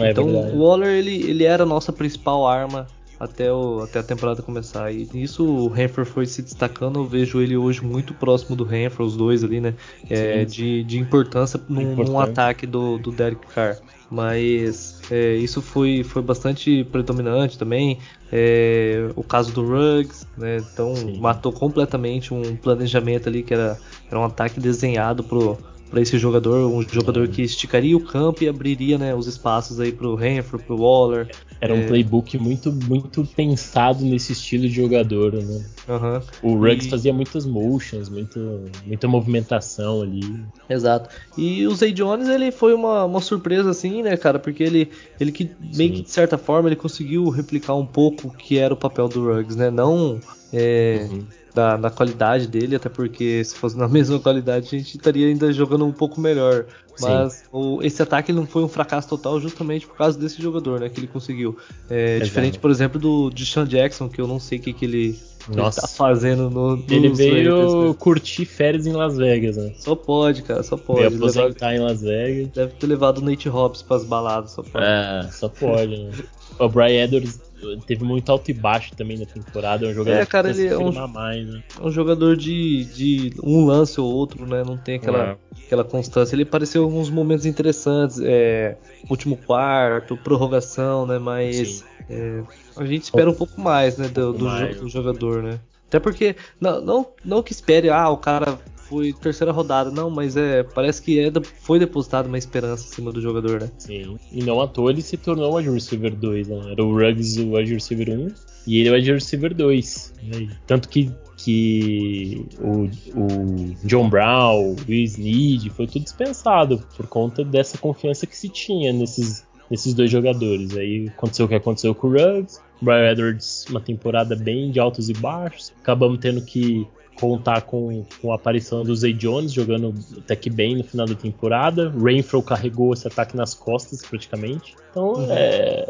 [0.00, 0.56] É então verdade.
[0.56, 2.86] o Waller ele, ele era a nossa principal arma
[3.20, 4.90] até, o, até a temporada começar.
[4.90, 7.00] E nisso o Renfro foi se destacando.
[7.00, 9.74] Eu vejo ele hoje muito próximo do Renfro, os dois ali, né?
[10.08, 13.76] É, de, de importância num, num, ataque do, do Derek Carr.
[14.10, 17.98] Mas é, isso foi, foi bastante predominante também.
[18.32, 20.56] É, o caso do Ruggs, né?
[20.72, 21.20] Então Sim.
[21.20, 23.78] matou completamente um planejamento ali que era,
[24.10, 25.58] era um ataque desenhado pro
[25.90, 29.90] para esse jogador, um jogador que esticaria o campo e abriria né, os espaços aí
[29.90, 31.28] para o Renfro, para o Waller.
[31.60, 31.86] Era um é...
[31.86, 35.64] playbook muito muito pensado nesse estilo de jogador, né?
[35.88, 36.50] Uhum.
[36.50, 36.90] O Ruggs e...
[36.90, 40.42] fazia muitas motions, muito, muita movimentação ali.
[40.68, 41.10] Exato.
[41.36, 44.38] E o Zay Jones ele foi uma, uma surpresa assim, né, cara?
[44.38, 48.30] Porque ele ele que meio que de certa forma ele conseguiu replicar um pouco o
[48.30, 49.70] que era o papel do Ruggs, né?
[49.70, 50.20] Não
[50.52, 51.24] é, uhum.
[51.54, 55.52] Da, da qualidade dele, até porque se fosse na mesma qualidade a gente estaria ainda
[55.52, 56.66] jogando um pouco melhor.
[57.00, 60.88] Mas o, esse ataque não foi um fracasso total justamente por causa desse jogador, né?
[60.90, 61.56] Que ele conseguiu.
[61.88, 64.84] É, diferente, por exemplo, do de Sean Jackson, que eu não sei o que, que
[64.84, 69.72] ele, ele tá fazendo no, no Ele veio curtir férias em Las Vegas, né?
[69.78, 71.00] Só pode, cara, só pode.
[71.00, 72.48] Veio aposentar em Las Vegas.
[72.48, 74.84] Deve ter levado o Nate Hobbs pras baladas, só pode.
[74.84, 76.10] É, só pode, né?
[76.58, 77.40] o Brian Edwards
[77.86, 79.86] teve muito alto e baixo também na temporada.
[79.86, 81.62] É um jogador é, cara, ele é um, mais, né?
[81.80, 84.62] um jogador de, de um lance ou outro, né?
[84.64, 85.64] Não tem aquela, é.
[85.66, 86.34] aquela constância.
[86.34, 88.76] Ele apareceu em alguns momentos interessantes, é,
[89.08, 91.18] último quarto, prorrogação, né?
[91.18, 92.42] Mas é,
[92.76, 94.08] a gente espera um pouco mais, né?
[94.08, 94.80] Do, do, mais.
[94.80, 95.60] do jogador, né?
[95.88, 98.58] Até porque, não, não, não que espere, ah, o cara
[98.90, 103.12] foi terceira rodada, não, mas é, parece que é, foi depositada uma esperança em cima
[103.12, 103.70] do jogador, né?
[103.78, 106.72] Sim, e não à toa ele se tornou o wide receiver 2, né?
[106.72, 108.28] Era o Ruggs o wide receiver 1
[108.66, 110.14] e ele é o wide receiver 2.
[110.24, 110.48] Né?
[110.66, 117.78] Tanto que, que o, o John Brown, o Snead, foi tudo dispensado por conta dessa
[117.78, 120.76] confiança que se tinha nesses, nesses dois jogadores.
[120.76, 125.08] Aí aconteceu o que aconteceu com o Ruggs, Brian Edwards, uma temporada bem de altos
[125.08, 125.72] e baixos.
[125.80, 126.86] Acabamos tendo que
[127.20, 131.14] contar com, com a aparição do Zay Jones jogando até que bem no final da
[131.14, 131.90] temporada.
[131.90, 134.74] Rainfro carregou esse ataque nas costas praticamente.
[134.90, 135.26] Então uhum.
[135.30, 135.86] é,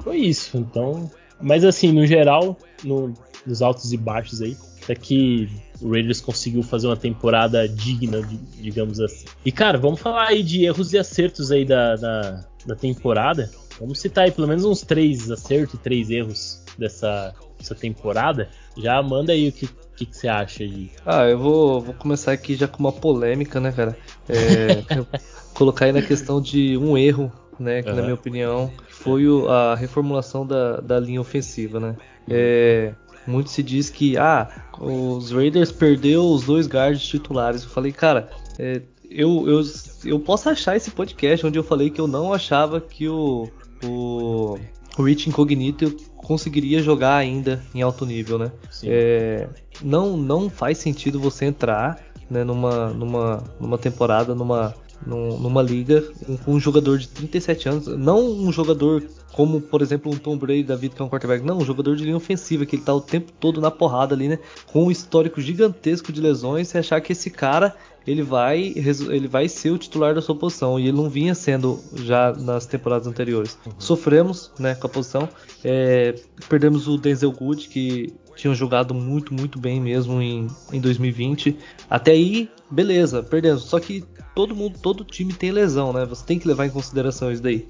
[0.00, 0.58] foi isso.
[0.58, 3.14] Então, mas assim no geral, no,
[3.46, 5.48] nos altos e baixos aí, até que
[5.80, 8.20] o Raiders conseguiu fazer uma temporada digna,
[8.56, 9.26] digamos assim.
[9.44, 13.50] E cara, vamos falar aí de erros e acertos aí da, da, da temporada.
[13.78, 18.48] Vamos citar aí pelo menos uns três acertos e três erros dessa, dessa temporada.
[18.78, 20.90] Já manda aí o que que, que você acha aí?
[21.04, 23.98] Ah, eu vou, vou começar aqui já com uma polêmica, né, cara?
[24.28, 24.84] É,
[25.52, 27.96] colocar aí na questão de um erro, né, que uhum.
[27.96, 31.96] na minha opinião foi o, a reformulação da, da linha ofensiva, né?
[32.30, 32.92] É,
[33.26, 37.64] muito se diz que, ah, os Raiders perdeu os dois guards titulares.
[37.64, 39.62] Eu falei, cara, é, eu, eu,
[40.04, 43.48] eu posso achar esse podcast onde eu falei que eu não achava que o,
[43.84, 44.56] o,
[44.98, 48.52] o Rich Incognito conseguiria jogar ainda em alto nível, né?
[48.82, 49.48] É,
[49.82, 54.74] não, não faz sentido você entrar né, numa, numa, numa temporada, numa,
[55.06, 56.04] numa liga
[56.44, 60.64] com um jogador de 37 anos, não um jogador como, por exemplo, um Tom Brady
[60.64, 62.92] da vida que é um quarterback, não, um jogador de linha ofensiva que ele tá
[62.92, 67.00] o tempo todo na porrada ali, né, com um histórico gigantesco de lesões, e achar
[67.00, 67.74] que esse cara
[68.08, 68.72] ele vai,
[69.10, 70.80] ele vai ser o titular da sua posição.
[70.80, 73.58] E ele não vinha sendo já nas temporadas anteriores.
[73.66, 73.72] Uhum.
[73.78, 75.28] Sofremos né, com a posição.
[75.62, 76.14] É,
[76.48, 81.54] perdemos o Denzel Good, que tinha jogado muito, muito bem mesmo em, em 2020.
[81.90, 83.64] Até aí, beleza, perdemos.
[83.64, 84.02] Só que
[84.34, 86.06] todo mundo, todo time tem lesão, né?
[86.06, 87.68] Você tem que levar em consideração isso daí.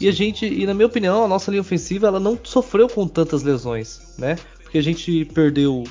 [0.00, 3.08] E a gente, e na minha opinião, a nossa linha ofensiva ela não sofreu com
[3.08, 4.36] tantas lesões, né?
[4.62, 5.82] Porque a gente perdeu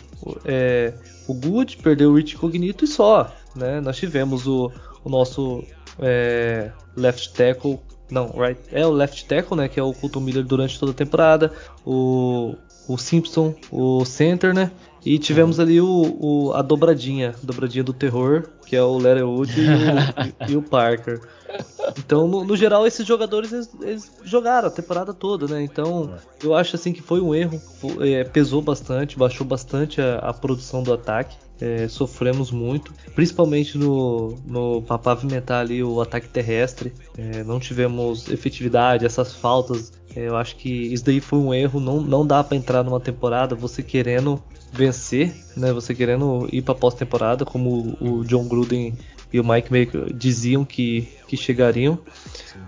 [0.46, 0.94] é,
[1.28, 3.82] o Good, perdeu o Rich Cognito e só né?
[3.82, 4.72] Nós tivemos o,
[5.04, 5.64] o nosso
[6.00, 9.68] é, left tackle, não, right, é o left tackle, né?
[9.68, 11.52] Que é o Colton Miller durante toda a temporada,
[11.86, 12.56] o,
[12.88, 14.72] o Simpson, o center, né?
[15.06, 19.54] E tivemos ali o, o, a dobradinha, dobradinha do terror, que é o Larry Wood
[19.60, 21.20] e o, e, e o Parker.
[22.00, 25.62] Então, no, no, geral, esses jogadores eles, eles, jogaram a temporada toda, né?
[25.62, 27.62] Então, eu acho assim que foi um erro,
[28.00, 34.38] é, pesou bastante, baixou bastante a, a produção do ataque é, sofremos muito, principalmente no,
[34.46, 36.94] no para pavimentar ali o ataque terrestre.
[37.18, 39.94] É, não tivemos efetividade, essas faltas.
[40.14, 41.80] É, eu acho que isso daí foi um erro.
[41.80, 45.72] Não, não dá para entrar numa temporada você querendo vencer, né?
[45.72, 48.98] Você querendo ir para pós-temporada, como o John Gruden
[49.32, 52.00] e o Mike Maker diziam que, que chegariam,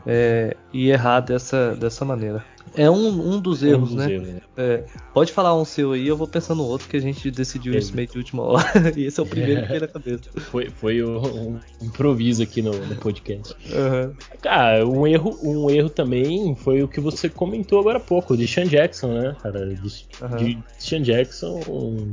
[0.06, 2.46] é, e errar dessa, dessa maneira.
[2.78, 4.14] É um, um dos é erros, um dos né?
[4.14, 4.42] Erros, né?
[4.58, 4.84] É,
[5.14, 7.78] pode falar um seu aí, eu vou pensar no outro que a gente decidiu é.
[7.78, 8.66] isso meio de última hora.
[8.96, 10.24] e esse é o primeiro que veio na cabeça.
[10.38, 13.54] Foi, foi um, improviso aqui no, no podcast.
[13.54, 14.14] Uhum.
[14.42, 18.48] Cara, um erro, um erro também foi o que você comentou agora há pouco, de
[18.48, 19.66] Sean Jackson, né, cara?
[19.66, 19.82] De,
[20.22, 20.38] uhum.
[20.38, 21.60] de Sean Jackson,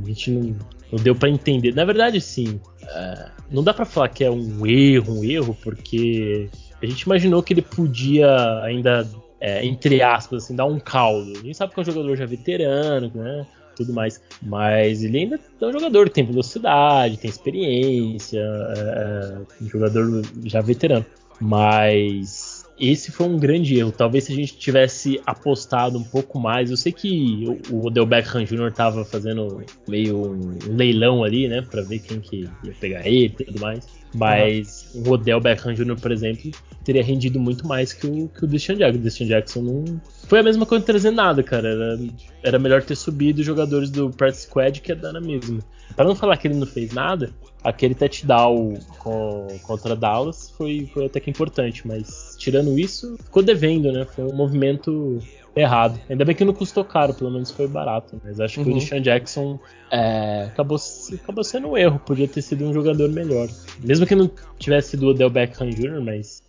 [0.03, 0.55] a gente não,
[0.91, 1.73] não deu para entender.
[1.73, 2.59] Na verdade, sim.
[2.83, 6.49] Uh, não dá para falar que é um erro, um erro, porque
[6.81, 9.07] a gente imaginou que ele podia ainda
[9.43, 11.33] é, entre aspas, assim, dar um caldo.
[11.33, 13.45] A gente sabe que é um jogador já veterano, né?
[13.75, 14.21] Tudo mais.
[14.41, 20.21] Mas ele ainda é um jogador que tem velocidade, tem experiência, é, é um jogador
[20.45, 21.05] já veterano.
[21.41, 23.91] Mas esse foi um grande erro.
[23.91, 26.71] Talvez se a gente tivesse apostado um pouco mais.
[26.71, 28.71] Eu sei que o Odell Beckham Jr.
[28.71, 31.61] tava fazendo meio um leilão ali, né?
[31.61, 33.85] Pra ver quem que ia pegar ele e tudo mais.
[34.13, 35.03] Mas uhum.
[35.07, 36.51] o Odell Beckham Jr., por exemplo,
[36.83, 38.99] teria rendido muito mais que o, que o Deshaun Jackson.
[38.99, 40.01] O Deshaun Jackson não.
[40.27, 41.69] Foi a mesma coisa trazer nada, cara.
[41.69, 41.99] Era,
[42.43, 45.59] era melhor ter subido os jogadores do Practice Squad que ia dar na mesma.
[45.95, 47.31] Para não falar que ele não fez nada,
[47.63, 53.91] aquele touchdown com, contra Dallas foi, foi até que importante, mas tirando isso, ficou devendo,
[53.91, 54.05] né?
[54.05, 55.19] Foi um movimento
[55.55, 55.99] errado.
[56.09, 58.19] Ainda bem que não custou caro, pelo menos foi barato.
[58.23, 58.63] Mas acho uhum.
[58.63, 58.79] que o uhum.
[58.79, 59.59] Deshaun Jackson
[59.91, 60.77] é, acabou,
[61.23, 63.47] acabou sendo um erro, podia ter sido um jogador melhor.
[63.83, 66.43] Mesmo que não tivesse sido o Odell Beckham Jr., mas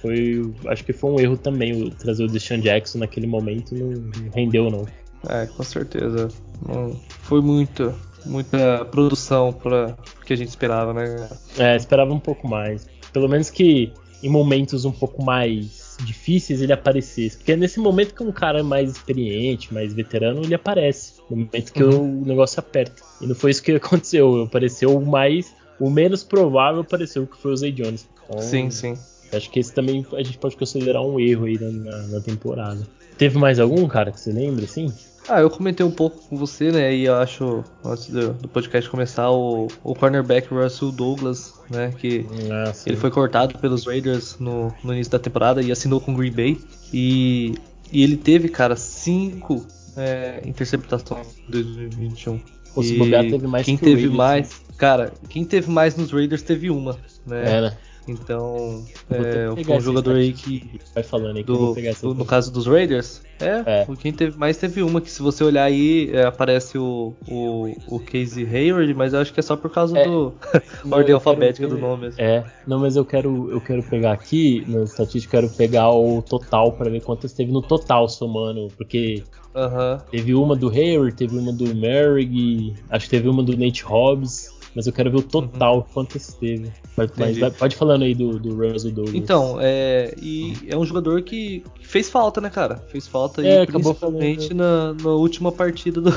[0.00, 3.90] foi, acho que foi um erro também o, trazer o Deshaun Jackson naquele momento, não,
[3.90, 4.86] não rendeu não.
[5.28, 6.28] É, com certeza.
[6.66, 7.92] Não, foi muito,
[8.24, 11.28] muita produção para o que a gente esperava, né?
[11.58, 12.86] É, esperava um pouco mais.
[13.12, 13.92] Pelo menos que
[14.22, 17.36] em momentos um pouco mais difíceis ele aparecesse.
[17.36, 21.14] Porque é nesse momento que um cara mais experiente, mais veterano, ele aparece.
[21.30, 22.22] No momento que uhum.
[22.22, 23.02] o negócio aperta.
[23.20, 24.42] E não foi isso que aconteceu.
[24.42, 25.54] Apareceu o mais.
[25.78, 28.08] O menos provável apareceu que foi o Zay Jones.
[28.24, 28.94] Então, sim, sim.
[29.32, 32.80] Acho que esse também a gente pode considerar um erro aí na, na temporada.
[33.16, 34.92] Teve mais algum, cara, que você lembra, assim?
[35.28, 36.94] Ah, eu comentei um pouco com você, né?
[36.94, 41.92] E eu acho, antes do, do podcast começar, o, o cornerback Russell Douglas, né?
[41.98, 46.12] Que ah, ele foi cortado pelos Raiders no, no início da temporada e assinou com
[46.12, 46.60] o Green Bay.
[46.92, 47.54] E,
[47.92, 52.40] e ele teve, cara, cinco é, interceptações em 2021.
[52.74, 54.74] Pô, se bobear, teve mais quem que teve Raiders, mais, né?
[54.78, 57.42] cara, quem teve mais nos Raiders teve uma, né?
[57.44, 57.78] Era.
[58.08, 60.80] Então, é, foi um jogador aí que.
[60.94, 64.82] Vai falando aí do, do No caso dos Raiders, é, é, quem teve mais teve
[64.82, 69.20] uma, que se você olhar aí, é, aparece o, o, o Casey Hayward, mas eu
[69.20, 70.32] acho que é só por causa é, do.
[70.90, 72.06] ordem alfabética do nome.
[72.06, 72.22] Assim.
[72.22, 76.22] É, não, mas eu quero, eu quero pegar aqui, na estatística, eu quero pegar o
[76.22, 79.22] total para ver quantas teve no total somando, porque.
[79.54, 80.02] Uh -huh.
[80.10, 84.57] Teve uma do Hayward, teve uma do Merrick, acho que teve uma do Nate Hobbs
[84.74, 85.84] mas eu quero ver o total uhum.
[85.92, 86.70] quantas teve.
[86.96, 89.14] Mas, mas pode falando aí do, do Russell Douglas.
[89.14, 92.76] Então, é, e é um jogador que fez falta, né, cara?
[92.88, 96.10] Fez falta é, aí, principalmente na, na, última partida do,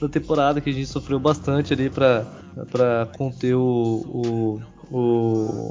[0.00, 2.24] da temporada, que a gente sofreu bastante ali pra,
[2.70, 4.60] pra conter o,
[4.90, 5.70] o, o,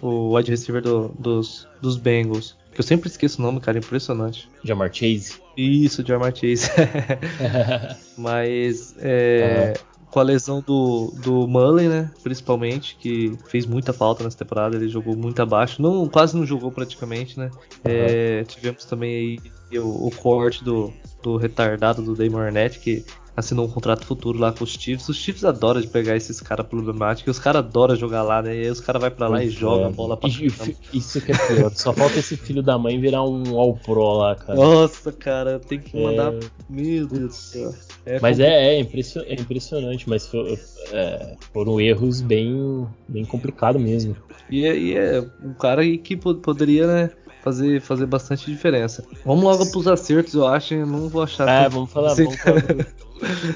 [0.00, 2.56] o wide receiver do, dos, dos Bengals.
[2.72, 4.50] Que eu sempre esqueço o nome, cara, impressionante.
[4.62, 5.40] Jamar Chase?
[5.56, 6.70] Isso, Jamar Chase.
[8.18, 9.72] Mas é,
[10.16, 12.10] com a lesão do, do Mullen, né?
[12.22, 16.72] Principalmente, que fez muita falta nessa temporada, ele jogou muito abaixo, não, quase não jogou
[16.72, 17.50] praticamente, né?
[17.84, 19.38] É, tivemos também
[19.70, 20.90] aí o, o corte do,
[21.22, 23.04] do retardado do Damon Arnett, que
[23.36, 25.08] assinou um contrato futuro lá com os Chiefs.
[25.08, 28.56] Os Chiefs adoram de pegar esses caras problemáticos, os caras adoram jogar lá, né?
[28.56, 29.50] E aí os caras vão pra lá e é.
[29.50, 32.98] jogam a bola pra e, Isso que é pior, só falta esse filho da mãe
[32.98, 34.58] virar um All Pro lá, cara.
[34.58, 36.32] Nossa, cara, tem que mandar.
[36.32, 36.40] É...
[36.70, 37.74] Meu Deus do céu.
[38.06, 40.46] É mas é, é, impression, é, impressionante, mas for,
[40.92, 44.16] é, foram erros bem, bem complicados mesmo.
[44.48, 47.10] E, é, e é um cara que poderia, né?
[47.46, 49.04] fazer, fazer bastante diferença.
[49.24, 50.74] Vamos logo pros acertos, eu acho.
[50.74, 51.48] Eu não vou achar.
[51.48, 52.62] É, vamos falar, vamos falar.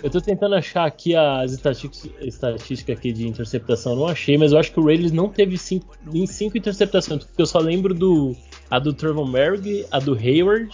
[0.03, 4.73] eu tô tentando achar aqui as estatísticas aqui de interceptação, não achei, mas eu acho
[4.73, 8.35] que o Raiders não teve cinco, nem cinco interceptações, porque eu só lembro do
[8.71, 10.71] a do Trevor Merrick, a do Hayward,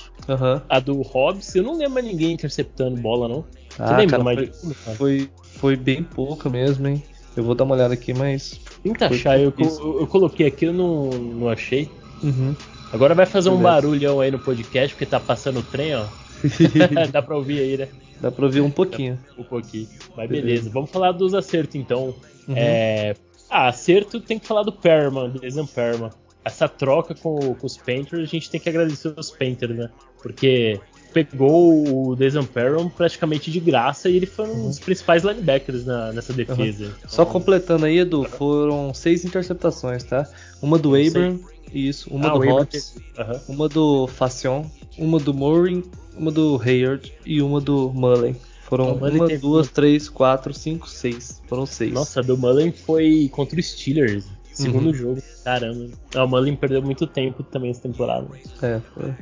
[0.69, 1.55] a do Hobbs.
[1.55, 3.45] Eu não lembro mais ninguém interceptando bola, não.
[3.71, 7.03] Você ah, lembra cara, mais foi, foi, foi bem pouca mesmo, hein?
[7.37, 8.61] Eu vou dar uma olhada aqui, mas.
[8.83, 11.91] Tenta achar, eu, eu, eu, coloquei aqui, eu não, não achei.
[12.23, 12.55] Uhum.
[12.93, 16.07] Agora vai fazer um barulhão aí no podcast, porque tá passando o trem, ó.
[17.13, 17.89] Dá pra ouvir aí, né?
[18.21, 19.19] Dá pra ouvir um pouquinho.
[19.39, 19.89] Um pouquinho.
[20.17, 20.71] Mas beleza, beleza.
[20.71, 22.15] vamos falar dos acertos então.
[22.49, 22.55] Uhum.
[22.57, 23.15] É...
[23.49, 26.11] Ah, acerto tem que falar do Perman, do Exam Perman.
[26.45, 29.91] Essa troca com, com, os Panthers, a gente tem que agradecer os Panthers, né?
[30.23, 30.81] Porque
[31.25, 36.13] pegou o Desan Perron praticamente de graça e ele foi um dos principais linebackers na,
[36.13, 36.85] nessa defesa.
[36.85, 36.93] Uhum.
[36.99, 37.11] Então...
[37.11, 40.29] Só completando aí, Edu, foram seis interceptações, tá?
[40.61, 41.41] Uma do Abram,
[41.73, 43.55] isso, uma ah, do Hobbs, uhum.
[43.55, 44.67] uma do Facion,
[44.99, 45.85] uma do Murray,
[46.17, 48.37] uma do Hayward e uma do Mullen.
[48.63, 51.41] Foram uma, duas, três, quatro, cinco, seis.
[51.47, 51.93] Foram seis.
[51.93, 54.25] Nossa, a do Mullen foi contra o Steelers.
[54.53, 54.95] Segundo uhum.
[54.95, 55.23] jogo.
[55.45, 55.91] Caramba.
[56.15, 58.27] Ah, o Mullen perdeu muito tempo também essa temporada.
[58.63, 59.15] É, foi.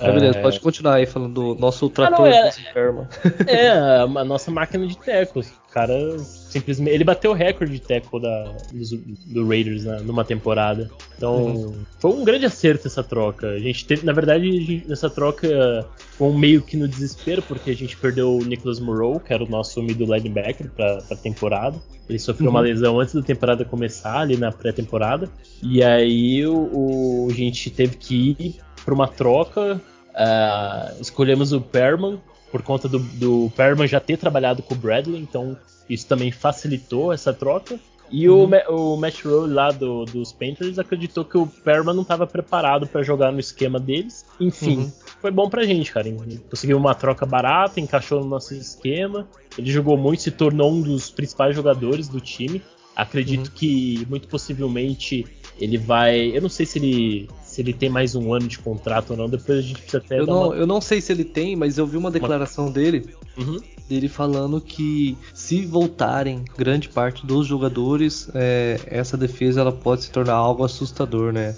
[0.00, 3.08] É, beleza, pode continuar aí falando do nosso trator ah, não,
[3.46, 6.94] é, é, a nossa máquina de tecos cara simplesmente.
[6.94, 8.96] Ele bateu o recorde de tackle da, do,
[9.26, 10.90] do Raiders né, numa temporada.
[11.16, 11.74] Então, uhum.
[11.98, 13.48] foi um grande acerto essa troca.
[13.48, 15.86] A gente teve, na verdade, gente, nessa troca
[16.16, 19.44] foi um meio que no desespero, porque a gente perdeu o Nicholas Moreau, que era
[19.44, 21.78] o nosso middle linebacker pra, pra temporada.
[22.08, 22.54] Ele sofreu uhum.
[22.54, 25.28] uma lesão antes da temporada começar, ali na pré-temporada.
[25.62, 29.80] E aí o, o, a gente teve que ir para uma troca.
[30.10, 32.20] Uh, escolhemos o Perman
[32.50, 35.56] por conta do, do Perman já ter trabalhado com o Bradley, então
[35.88, 37.78] isso também facilitou essa troca.
[38.10, 38.50] E uhum.
[38.68, 42.86] o, o Matt Rowe lá do, dos Panthers acreditou que o Perman não estava preparado
[42.86, 44.26] para jogar no esquema deles.
[44.40, 44.92] Enfim, uhum.
[45.20, 46.08] foi bom pra gente, cara.
[46.50, 49.28] Conseguiu uma troca barata, encaixou no nosso esquema.
[49.56, 52.60] Ele jogou muito, se tornou um dos principais jogadores do time.
[52.96, 53.54] Acredito uhum.
[53.54, 55.24] que muito possivelmente
[55.60, 56.36] ele vai.
[56.36, 59.28] Eu não sei se ele se ele tem mais um ano de contrato ou não.
[59.28, 60.20] Depois a gente precisa até.
[60.20, 60.56] Eu, não, uma...
[60.56, 62.72] eu não sei se ele tem, mas eu vi uma declaração uma...
[62.72, 63.12] dele.
[63.36, 63.58] Uhum.
[63.88, 70.12] Dele falando que se voltarem grande parte dos jogadores, é, essa defesa ela pode se
[70.12, 71.56] tornar algo assustador, né?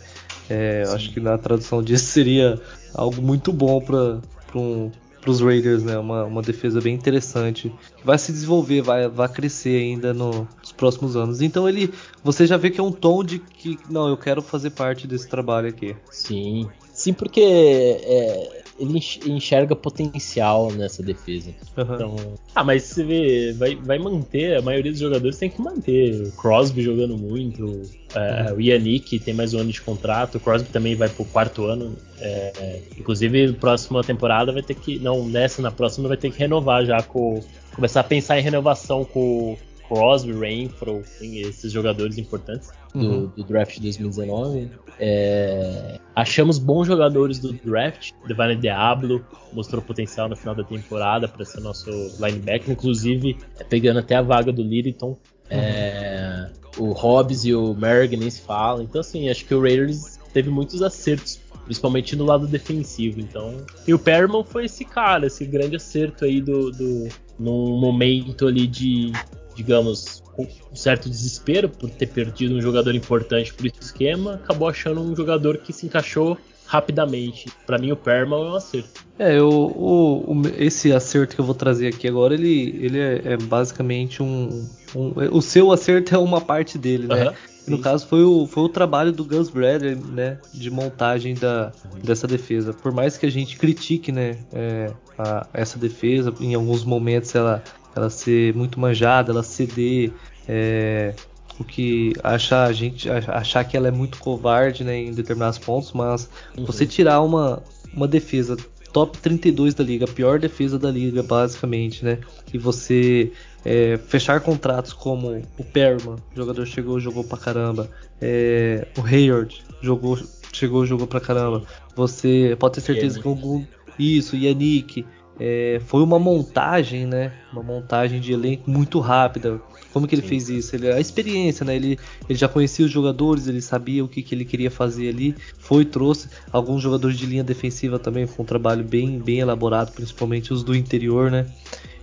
[0.49, 2.59] É, acho que na tradução disso seria
[2.95, 4.20] algo muito bom para
[4.55, 4.90] um,
[5.23, 5.97] para os Raiders, né?
[5.97, 7.73] Uma, uma defesa bem interessante
[8.05, 11.41] vai se desenvolver, vai, vai crescer ainda no, nos próximos anos.
[11.41, 14.70] Então ele, você já vê que é um tom de que não, eu quero fazer
[14.70, 15.97] parte desse trabalho aqui.
[16.11, 21.51] Sim, sim, porque é, ele enxerga potencial nessa defesa.
[21.77, 21.95] Uhum.
[21.95, 22.16] Então,
[22.55, 26.29] ah, mas você vê, vai, vai manter, a maioria dos jogadores tem que manter.
[26.29, 27.83] O Crosby jogando muito,
[28.14, 28.57] é, uhum.
[28.57, 31.97] o Yannick tem mais um ano de contrato, o Crosby também vai pro quarto ano.
[32.20, 36.85] É, inclusive, próxima temporada vai ter que, não, nessa, na próxima vai ter que renovar
[36.85, 37.41] já com,
[37.75, 39.57] começar a pensar em renovação com
[39.89, 43.32] Crosby, Renfro, esses jogadores importantes do, uhum.
[43.36, 44.70] do draft de 2019.
[44.99, 48.12] É, achamos bons jogadores do draft.
[48.26, 51.90] Devane Diablo mostrou potencial no final da temporada para ser nosso
[52.20, 55.16] linebacker, inclusive é, pegando até a vaga do Littleton.
[55.49, 58.82] É, o Hobbs e o Merrick nem se falam.
[58.82, 63.20] Então, assim, acho que o Raiders teve muitos acertos principalmente no lado defensivo.
[63.20, 68.49] Então, e o Perman foi esse cara, esse grande acerto aí do, do num momento
[68.49, 69.12] ali de
[69.55, 74.68] digamos, com um certo desespero por ter perdido um jogador importante por esse esquema, acabou
[74.68, 77.51] achando um jogador que se encaixou rapidamente.
[77.66, 79.05] Para mim, o Perma é um acerto.
[79.18, 83.20] É, o, o, o, esse acerto que eu vou trazer aqui agora, ele, ele é,
[83.24, 84.66] é basicamente um,
[84.97, 87.28] um, O seu acerto é uma parte dele, né?
[87.28, 87.35] Uhum.
[87.66, 91.70] No caso foi o, foi o trabalho do Gus Bradley, né, de montagem da,
[92.03, 92.72] dessa defesa.
[92.72, 97.62] Por mais que a gente critique, né, é, a, essa defesa, em alguns momentos ela
[97.95, 100.12] ela ser muito manjada, ela ceder,
[100.49, 101.14] é,
[101.59, 105.93] o que achar a gente achar que ela é muito covarde né, em determinados pontos,
[105.93, 106.64] mas uhum.
[106.64, 107.62] você tirar uma,
[107.95, 108.57] uma defesa
[108.93, 112.18] top 32 da liga, a pior defesa da liga basicamente, né,
[112.53, 113.32] e você
[113.64, 117.88] é, fechar contratos como o Perman, jogador chegou jogou pra caramba,
[118.20, 120.18] é, o Hayward jogou
[120.53, 121.62] chegou jogou pra caramba,
[121.95, 123.64] você pode ter certeza que algum
[123.99, 125.05] isso, Yannick,
[125.41, 127.33] é, foi uma montagem, né?
[127.53, 129.61] Uma montagem de elenco muito rápida.
[129.93, 130.28] Como que ele Sim.
[130.28, 130.76] fez isso?
[130.76, 131.76] Ele, a experiência, né?
[131.76, 135.35] Ele, ele já conhecia os jogadores, ele sabia o que, que ele queria fazer ali.
[135.59, 138.26] Foi trouxe alguns jogadores de linha defensiva também.
[138.26, 141.47] Foi um trabalho bem, bem elaborado, principalmente os do interior, né?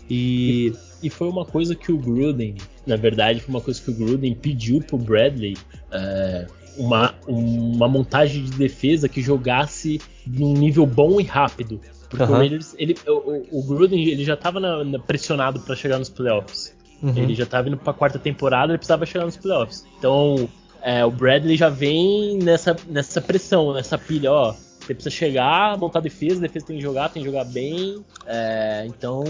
[0.10, 2.56] E, e foi uma coisa que o Gruden,
[2.86, 5.56] na verdade, foi uma coisa que o Gruden pediu pro Bradley.
[5.92, 11.80] É, uma, uma montagem de defesa que jogasse num nível bom e rápido.
[12.10, 12.32] Porque uhum.
[12.32, 14.60] o Raiders, ele, o, o Gruden ele já estava
[15.06, 16.76] pressionado para chegar nos playoffs.
[17.02, 17.14] Uhum.
[17.16, 19.86] Ele já estava indo para a quarta temporada, ele precisava chegar nos playoffs.
[19.98, 20.50] Então,
[20.82, 24.54] é, o Bradley já vem nessa, nessa pressão, nessa pilha, ó.
[24.90, 28.04] Você precisa chegar, montar a defesa, a defesa tem que jogar, tem que jogar bem.
[28.26, 29.24] É, então.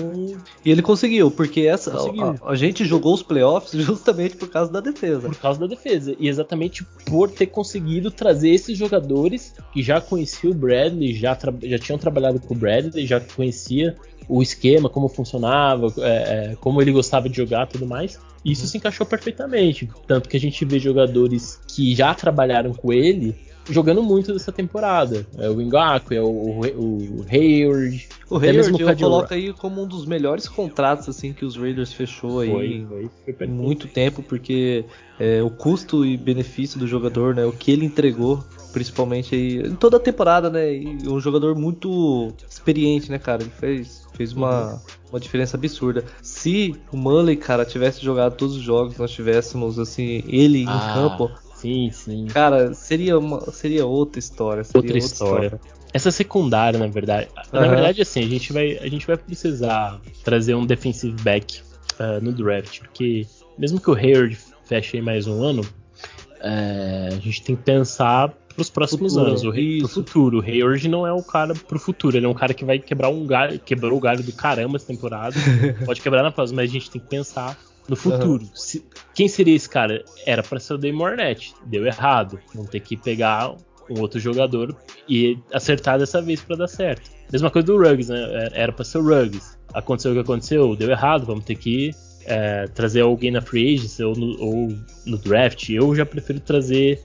[0.63, 2.35] E ele conseguiu, porque essa conseguiu.
[2.41, 5.27] A, a, gente jogou os playoffs justamente por causa da defesa.
[5.27, 6.15] Por causa da defesa.
[6.17, 11.77] E exatamente por ter conseguido trazer esses jogadores que já conheciam o Bradley, já, já
[11.77, 13.97] tinham trabalhado com o Bradley, já conhecia
[14.29, 18.17] o esquema, como funcionava, é, é, como ele gostava de jogar tudo mais.
[18.45, 18.67] E isso uhum.
[18.69, 19.89] se encaixou perfeitamente.
[20.07, 25.25] Tanto que a gente vê jogadores que já trabalharam com ele jogando muito dessa temporada.
[25.37, 28.07] É o Ingaku, é o, o, o Hayward.
[28.29, 32.39] O Hayward eu coloco aí como um dos melhores contratos assim que os Raiders fechou
[32.39, 34.85] aí foi, foi, foi muito tempo, porque
[35.19, 39.75] é, o custo e benefício do jogador, né, o que ele entregou, principalmente aí em
[39.75, 44.81] toda a temporada, né, e um jogador muito experiente, né, cara, ele fez fez uma,
[45.09, 46.03] uma diferença absurda.
[46.21, 50.75] Se o Mully, cara, tivesse jogado todos os jogos, nós tivéssemos assim ele ah.
[50.75, 52.27] em campo, Sim, sim.
[52.27, 54.63] Cara, seria, uma, seria outra história.
[54.63, 55.45] Seria outra, outra história.
[55.47, 55.79] história.
[55.93, 57.27] Essa secundária, na verdade.
[57.51, 57.59] Uhum.
[57.59, 61.61] Na verdade, assim, a gente, vai, a gente vai precisar trazer um defensive back
[61.99, 67.19] uh, no draft, porque mesmo que o Hayward feche aí mais um ano, uh, a
[67.19, 70.39] gente tem que pensar pros próximos futuro, anos, o, pro futuro.
[70.39, 73.09] O Hayward não é o cara pro futuro, ele é um cara que vai quebrar
[73.09, 75.35] um galho, quebrou o galho do caramba essa temporada,
[75.85, 77.57] pode quebrar na próxima, mas a gente tem que pensar
[77.89, 78.43] no futuro.
[78.43, 78.51] Uhum.
[78.53, 80.03] Se, quem seria esse cara?
[80.25, 81.53] Era para ser o Damon Arnett.
[81.65, 82.39] Deu errado.
[82.53, 83.55] Vão ter que pegar
[83.89, 84.75] um outro jogador
[85.07, 87.09] e acertar dessa vez para dar certo.
[87.31, 88.49] Mesma coisa do Ruggs, né?
[88.53, 89.57] Era para ser o Ruggs.
[89.73, 91.91] Aconteceu o que aconteceu, deu errado, vamos ter que
[92.25, 94.67] é, trazer alguém na free agency ou no, ou
[95.05, 95.69] no, draft.
[95.69, 97.01] Eu já prefiro trazer.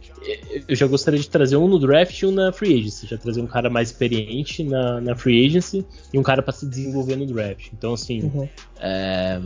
[0.68, 3.06] Eu já gostaria de trazer um no draft e um na free agency.
[3.06, 6.66] Já trazer um cara mais experiente na, na free agency e um cara para se
[6.66, 7.68] desenvolver no draft.
[7.72, 8.22] Então, assim.
[8.22, 8.48] Uhum.
[8.80, 9.40] É,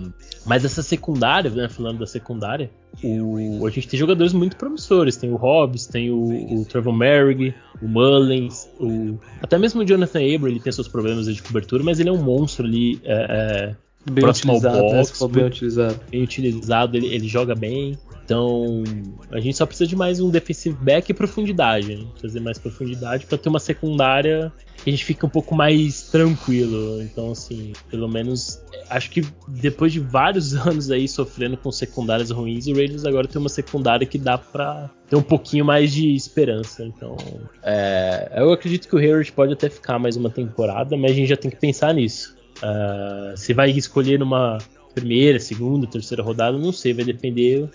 [0.44, 2.70] mas essa secundária, né, falando da secundária,
[3.04, 5.16] o, a gente tem jogadores muito promissores.
[5.16, 10.20] Tem o Hobbs, tem o, o Trevor Merrick, o Mullins, o, até mesmo o Jonathan
[10.34, 13.00] Abram, ele tem seus problemas de cobertura, mas ele é um monstro ali.
[13.04, 13.76] É, é,
[14.10, 16.00] bem próximo utilizado, ao né, box, bem utilizado.
[16.10, 17.98] Bem utilizado, ele, ele, joga bem.
[18.24, 18.84] Então,
[19.30, 22.04] a gente só precisa de mais um defensive back e profundidade, né?
[22.20, 27.00] trazer mais profundidade para ter uma secundária que a gente fica um pouco mais tranquilo.
[27.02, 32.66] Então, assim, pelo menos acho que depois de vários anos aí sofrendo com secundárias ruins,
[32.66, 36.84] o Raiders agora tem uma secundária que dá para ter um pouquinho mais de esperança.
[36.84, 37.16] Então,
[37.62, 41.28] é, eu acredito que o Hayward pode até ficar mais uma temporada, mas a gente
[41.28, 42.37] já tem que pensar nisso.
[42.62, 44.58] Uh, se vai escolher numa
[44.94, 47.68] primeira, segunda, terceira rodada, não sei, vai depender.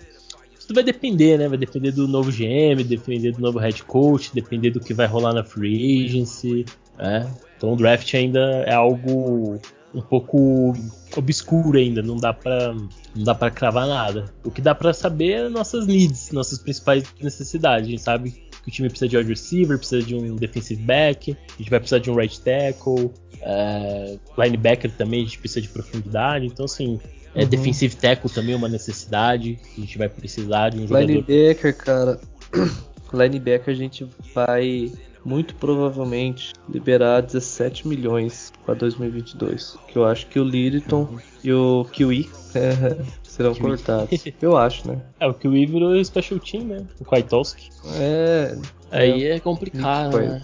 [0.60, 1.48] Tudo vai depender, né?
[1.48, 5.32] Vai depender do novo GM, depender do novo head coach, depender do que vai rolar
[5.32, 6.64] na free agency.
[6.98, 7.30] Né?
[7.56, 9.60] Então o draft ainda é algo
[9.94, 10.72] um pouco
[11.16, 12.74] obscuro ainda, não dá para
[13.14, 14.24] não dá para cravar nada.
[14.44, 17.86] O que dá para saber é nossas needs, nossas principais necessidades.
[17.86, 21.32] A gente sabe que o time precisa de wide receiver, precisa de um defensive back,
[21.32, 23.12] a gente vai precisar de um right tackle,
[23.44, 26.46] uh, linebacker também a gente precisa de profundidade.
[26.46, 27.00] Então assim,
[27.34, 27.48] é, uhum.
[27.48, 31.06] defensive tackle também é uma necessidade, a gente vai precisar de um jogador.
[31.06, 32.20] Linebacker, cara,
[33.12, 34.92] linebacker a gente vai
[35.24, 39.76] muito provavelmente liberar 17 milhões para 2022.
[39.88, 42.28] Que eu acho que o Liriton e o Kiwi
[43.34, 44.24] serão cortados.
[44.40, 45.00] Eu acho, né?
[45.18, 46.86] É, o Kiwi virou Special Team, né?
[47.00, 47.68] O Kwiatkowski.
[47.96, 48.56] É.
[48.90, 50.40] Aí é, é complicado, né?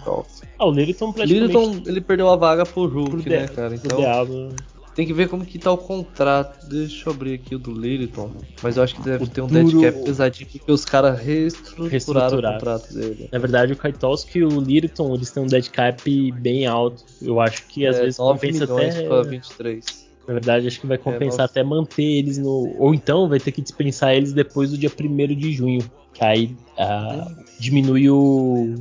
[0.59, 1.53] Ah, o Liriton praticamente...
[1.53, 3.73] Liriton, ele perdeu a vaga pro Hulk, pro né, cara?
[3.73, 3.97] Então...
[3.97, 4.53] Diabo.
[4.93, 6.67] Tem que ver como que tá o contrato.
[6.67, 8.29] Deixa eu abrir aqui o do Liriton.
[8.61, 12.39] Mas eu acho que deve o ter um dead cap pesadinho porque os caras reestruturaram,
[12.39, 13.29] o contrato dele.
[13.31, 17.05] Na verdade, o Kaitovski e o Liriton, eles têm um dead cap bem alto.
[17.21, 19.03] Eu acho que às é, vezes compensa até.
[19.03, 20.10] Pra 23.
[20.27, 22.75] Na verdade, acho que vai é, compensar é, até manter eles no.
[22.77, 25.81] Ou então vai ter que dispensar eles depois do dia 1 de junho.
[26.13, 28.75] Que aí uh, diminui o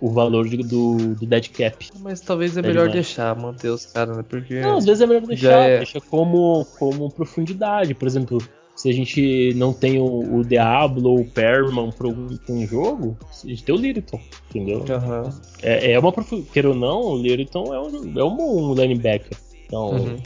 [0.00, 1.86] o valor de, do, do dead cap.
[2.00, 4.24] Mas talvez é melhor deixar, manter os caras, né?
[4.26, 4.60] Porque.
[4.60, 5.76] Não, às vezes é melhor deixar, é...
[5.78, 7.94] deixa como, como profundidade.
[7.94, 8.38] Por exemplo,
[8.74, 13.16] se a gente não tem o, o Diablo ou o Perman para um, um, jogo,
[13.44, 14.78] a gente tem o Lyriton, entendeu?
[14.78, 15.30] Uhum.
[15.62, 16.66] É, é uma profundidade.
[16.66, 19.36] ou não, o Lyriton é um, é um linebacker.
[19.70, 20.16] Então, uhum.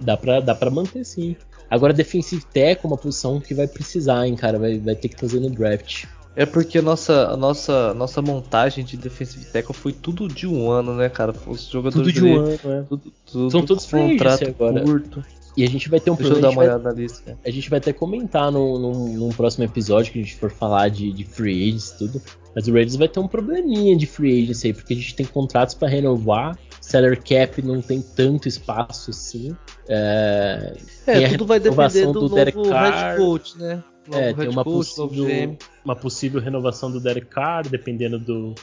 [0.00, 1.36] dá, pra, dá pra manter sim.
[1.70, 4.58] Agora, defensive tech é uma posição que vai precisar, hein, cara.
[4.58, 6.04] Vai, vai ter que fazer no draft.
[6.34, 10.70] É porque a nossa, a nossa, nossa montagem de defensive tackle foi tudo de um
[10.70, 11.32] ano, né, cara?
[11.46, 12.82] Os jogadores tudo de um ano, é.
[12.88, 14.82] Tudo, tudo, São todos contrato agora.
[14.82, 15.24] curto.
[15.54, 16.48] E a gente vai ter um Deixa problema.
[16.48, 17.38] Eu dar uma olhada na lista.
[17.44, 20.88] A gente vai até comentar no, no, num próximo episódio que a gente for falar
[20.88, 22.22] de, de free agents e tudo.
[22.54, 25.26] Mas o Raiders vai ter um probleminha de free agents aí, porque a gente tem
[25.26, 26.58] contratos para renovar,
[26.92, 29.56] salary cap não tem tanto espaço assim.
[29.88, 30.76] É,
[31.06, 33.82] é tudo vai depender do, do novo head coach, né?
[34.10, 38.54] é, tem uma, coach, possível, uma possível renovação do Derek Carr, dependendo do,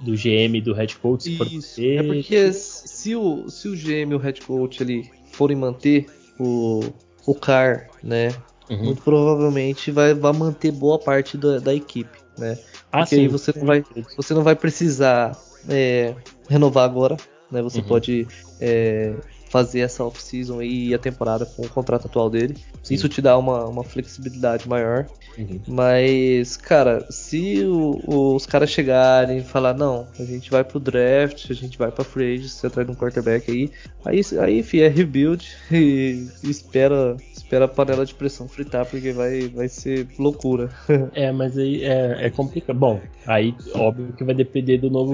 [0.00, 1.46] do GM e do head coach, se for
[1.78, 6.06] É porque se o, se o GM e o head coach ali forem manter
[6.38, 6.80] o,
[7.26, 8.28] o Carr, né?
[8.70, 8.84] Uhum.
[8.84, 12.58] Muito provavelmente vai, vai manter boa parte da, da equipe, né?
[12.90, 13.22] Ah, porque sim.
[13.22, 13.84] aí você não vai,
[14.16, 15.36] você não vai precisar
[15.68, 16.14] é,
[16.48, 17.16] renovar agora,
[17.50, 17.62] né?
[17.62, 17.84] Você uhum.
[17.84, 18.26] pode
[18.60, 19.14] é,
[19.48, 22.56] fazer essa off-season e a temporada com o contrato atual dele.
[22.82, 22.94] Sim.
[22.94, 25.06] Isso te dá uma, uma flexibilidade maior.
[25.38, 25.60] Uhum.
[25.68, 31.50] Mas, cara, se o, os caras chegarem e falar, não, a gente vai pro draft,
[31.50, 33.70] a gente vai pra free agency atrás de um quarterback aí,
[34.04, 39.12] aí, aí enfim, é rebuild e, e espera, espera a panela de pressão fritar, porque
[39.12, 40.70] vai, vai ser loucura.
[41.14, 42.78] é, mas aí é, é complicado.
[42.78, 45.12] Bom, aí óbvio que vai depender do novo,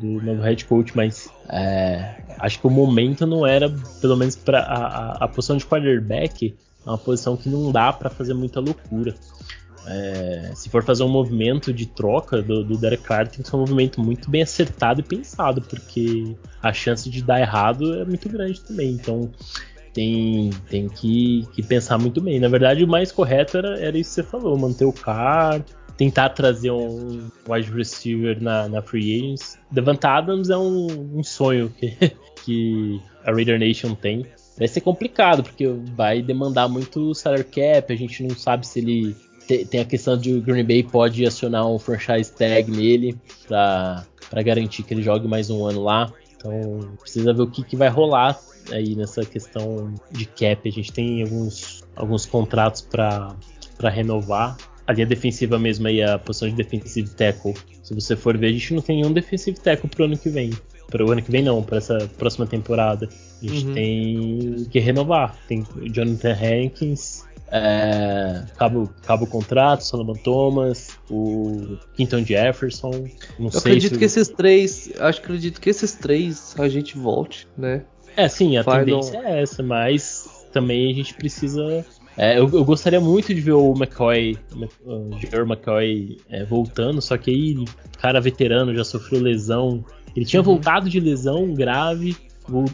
[0.00, 3.68] do novo head coach, mas é, acho que o momento não era,
[4.00, 6.54] pelo menos para a, a, a posição de quarterback,
[6.86, 9.14] é uma posição que não dá para fazer muita loucura.
[9.84, 13.56] É, se for fazer um movimento de troca do, do Derek Carr, tem que ser
[13.56, 18.28] um movimento muito bem acertado e pensado, porque a chance de dar errado é muito
[18.28, 18.92] grande também.
[18.92, 19.30] Então
[19.92, 22.38] tem, tem que, que pensar muito bem.
[22.38, 25.64] Na verdade, o mais correto era, era isso que você falou: manter o Carr,
[25.96, 29.58] tentar trazer um wide receiver na, na free agents.
[29.70, 31.96] Devant Adams é um, um sonho que,
[32.44, 34.26] que a Raider Nation tem
[34.58, 39.16] vai ser complicado, porque vai demandar muito salary cap, a gente não sabe se ele
[39.46, 44.82] tem, a questão de o Green Bay pode acionar um franchise tag nele para garantir
[44.82, 46.12] que ele jogue mais um ano lá.
[46.36, 48.38] Então precisa ver o que, que vai rolar
[48.70, 50.68] aí nessa questão de cap.
[50.68, 53.36] A gente tem alguns, alguns contratos para
[53.90, 54.56] renovar.
[54.86, 57.54] A linha defensiva mesmo aí, a posição de defensive tackle.
[57.82, 60.50] Se você for ver, a gente não tem nenhum defensive tackle pro ano que vem.
[60.92, 63.08] Pro ano que vem não, para essa próxima temporada.
[63.42, 63.74] A gente uhum.
[63.74, 65.34] tem que renovar.
[65.48, 72.90] Tem o Jonathan Hankins, é, acaba, acaba o contrato, Solomon Thomas, o Quinton Jefferson.
[73.38, 73.98] Não Eu acredito se...
[73.98, 74.90] que esses três.
[74.98, 77.84] Acho que acredito que esses três a gente volte, né?
[78.16, 81.84] É, sim, a tendência é essa, mas também a gente precisa.
[82.16, 84.38] É, eu, eu, gostaria muito de ver o McCoy,
[84.84, 87.64] o Jerry McCoy é, voltando, só que aí,
[87.98, 89.84] cara veterano, já sofreu lesão.
[90.14, 90.46] Ele tinha uhum.
[90.46, 92.16] voltado de lesão grave,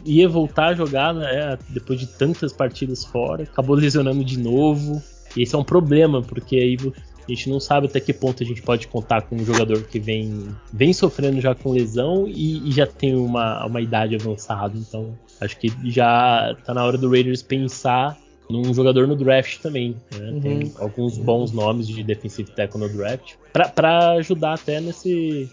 [0.05, 5.01] ia voltar a jogar né, depois de tantas partidas fora, acabou lesionando de novo.
[5.35, 6.77] E esse é um problema, porque aí
[7.25, 9.99] a gente não sabe até que ponto a gente pode contar com um jogador que
[9.99, 14.73] vem, vem sofrendo já com lesão e, e já tem uma, uma idade avançada.
[14.75, 18.17] Então acho que já tá na hora do Raiders pensar
[18.49, 19.95] num jogador no draft também.
[20.17, 20.31] Né?
[20.31, 20.39] Uhum.
[20.39, 25.49] Tem alguns bons nomes de defensive tackle no draft para ajudar até nesse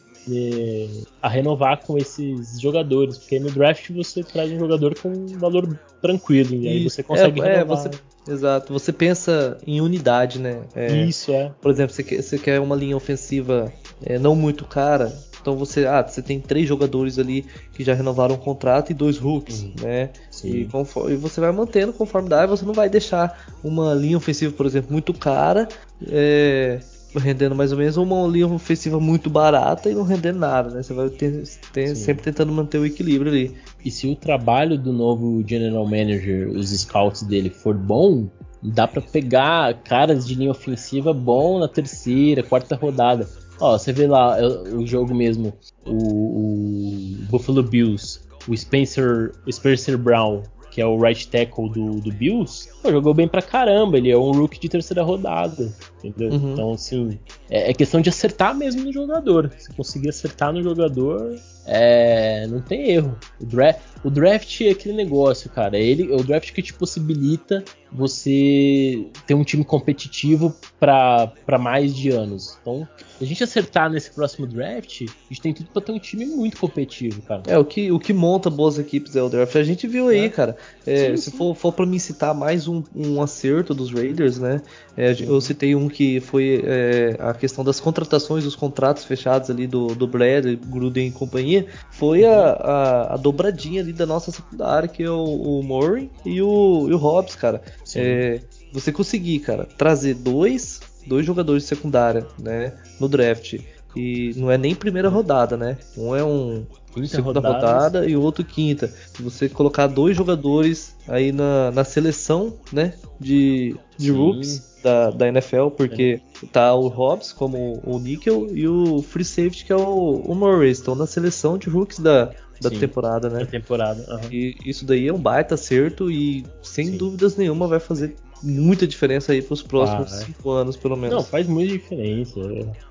[1.23, 5.79] a renovar com esses jogadores, porque no draft você traz um jogador com um valor
[6.03, 7.87] tranquilo e aí você consegue é, renovar.
[7.87, 10.63] É, você, exato, você pensa em unidade, né?
[10.75, 11.53] É, Isso é.
[11.61, 13.73] Por exemplo, você quer, você quer uma linha ofensiva
[14.05, 15.13] é, não muito cara,
[15.47, 19.17] então você, ah, você tem três jogadores ali que já renovaram o contrato e dois
[19.17, 19.75] rookies, uhum.
[19.81, 20.11] né?
[20.43, 24.17] E, conforme, e, você vai mantendo conforme dá, e você não vai deixar uma linha
[24.17, 25.69] ofensiva, por exemplo, muito cara.
[26.11, 26.81] É,
[27.19, 30.83] rendendo mais ou menos, ou uma linha ofensiva muito barata e não rendendo nada, né?
[30.83, 31.43] Você vai ter,
[31.73, 33.55] ter sempre tentando manter o equilíbrio ali.
[33.85, 38.29] E se o trabalho do novo general manager, os scouts dele, for bom,
[38.63, 43.29] dá para pegar caras de linha ofensiva bom na terceira, quarta rodada.
[43.61, 44.37] Ó, você vê lá
[44.73, 45.55] o jogo mesmo,
[45.87, 50.43] o, o Buffalo Bills, o Spencer, o Spencer Brown
[50.77, 53.97] que é o right tackle do, do Bills, pô, jogou bem pra caramba.
[53.97, 55.73] Ele é um rookie de terceira rodada,
[56.05, 56.31] entendeu?
[56.31, 56.53] Uhum.
[56.53, 57.19] Então, assim,
[57.49, 59.51] é, é, questão de acertar mesmo no jogador.
[59.57, 61.35] Se conseguir acertar no jogador,
[61.67, 63.19] é, não tem erro.
[63.41, 65.77] O draft, o draft é aquele negócio, cara.
[65.77, 72.11] Ele, é o draft que te possibilita você ter um time competitivo para mais de
[72.11, 72.59] anos.
[72.61, 72.87] Então,
[73.19, 76.27] se a gente acertar nesse próximo draft, a gente tem tudo para ter um time
[76.27, 77.43] muito competitivo, cara.
[77.47, 79.57] É, o que, o que monta boas equipes é o draft.
[79.57, 80.29] A gente viu aí, é.
[80.29, 80.57] cara.
[80.87, 81.37] É, sim, se sim.
[81.37, 84.61] for, for para me citar mais um, um, acerto dos Raiders, né?
[84.97, 89.67] É, eu citei um que foi é, a questão das contratações, os contratos fechados ali
[89.67, 91.56] do, do Brad, Gruden e companhia.
[91.91, 96.41] Foi a, a, a dobradinha ali da nossa secundária, que é o, o Murray e
[96.43, 97.63] o, e o Hobbs, cara.
[97.95, 98.41] É,
[98.73, 103.59] você conseguir, cara, trazer dois, dois jogadores de secundária, né, no draft.
[103.95, 105.79] E não é nem primeira rodada, né?
[105.97, 106.67] Um é um
[107.03, 108.93] quinta segunda rodada, rodada e o outro quinta.
[109.21, 112.95] Você colocar dois jogadores aí na, na seleção, né?
[113.19, 116.47] De, de rookies da, da NFL, porque é.
[116.47, 120.71] tá o Hobbs como o Nickel e o Free Safety, que é o, o Murray.
[120.71, 122.31] Estão na seleção de rookies da,
[122.61, 123.41] da Sim, temporada, né?
[123.41, 124.05] Da temporada.
[124.09, 124.33] Uhum.
[124.33, 126.97] E isso daí é um baita acerto e sem Sim.
[126.97, 128.17] dúvidas nenhuma vai fazer
[128.47, 130.25] muita diferença aí para os próximos ah, é.
[130.25, 131.17] cinco anos, pelo menos.
[131.17, 132.41] Não, faz muita diferença.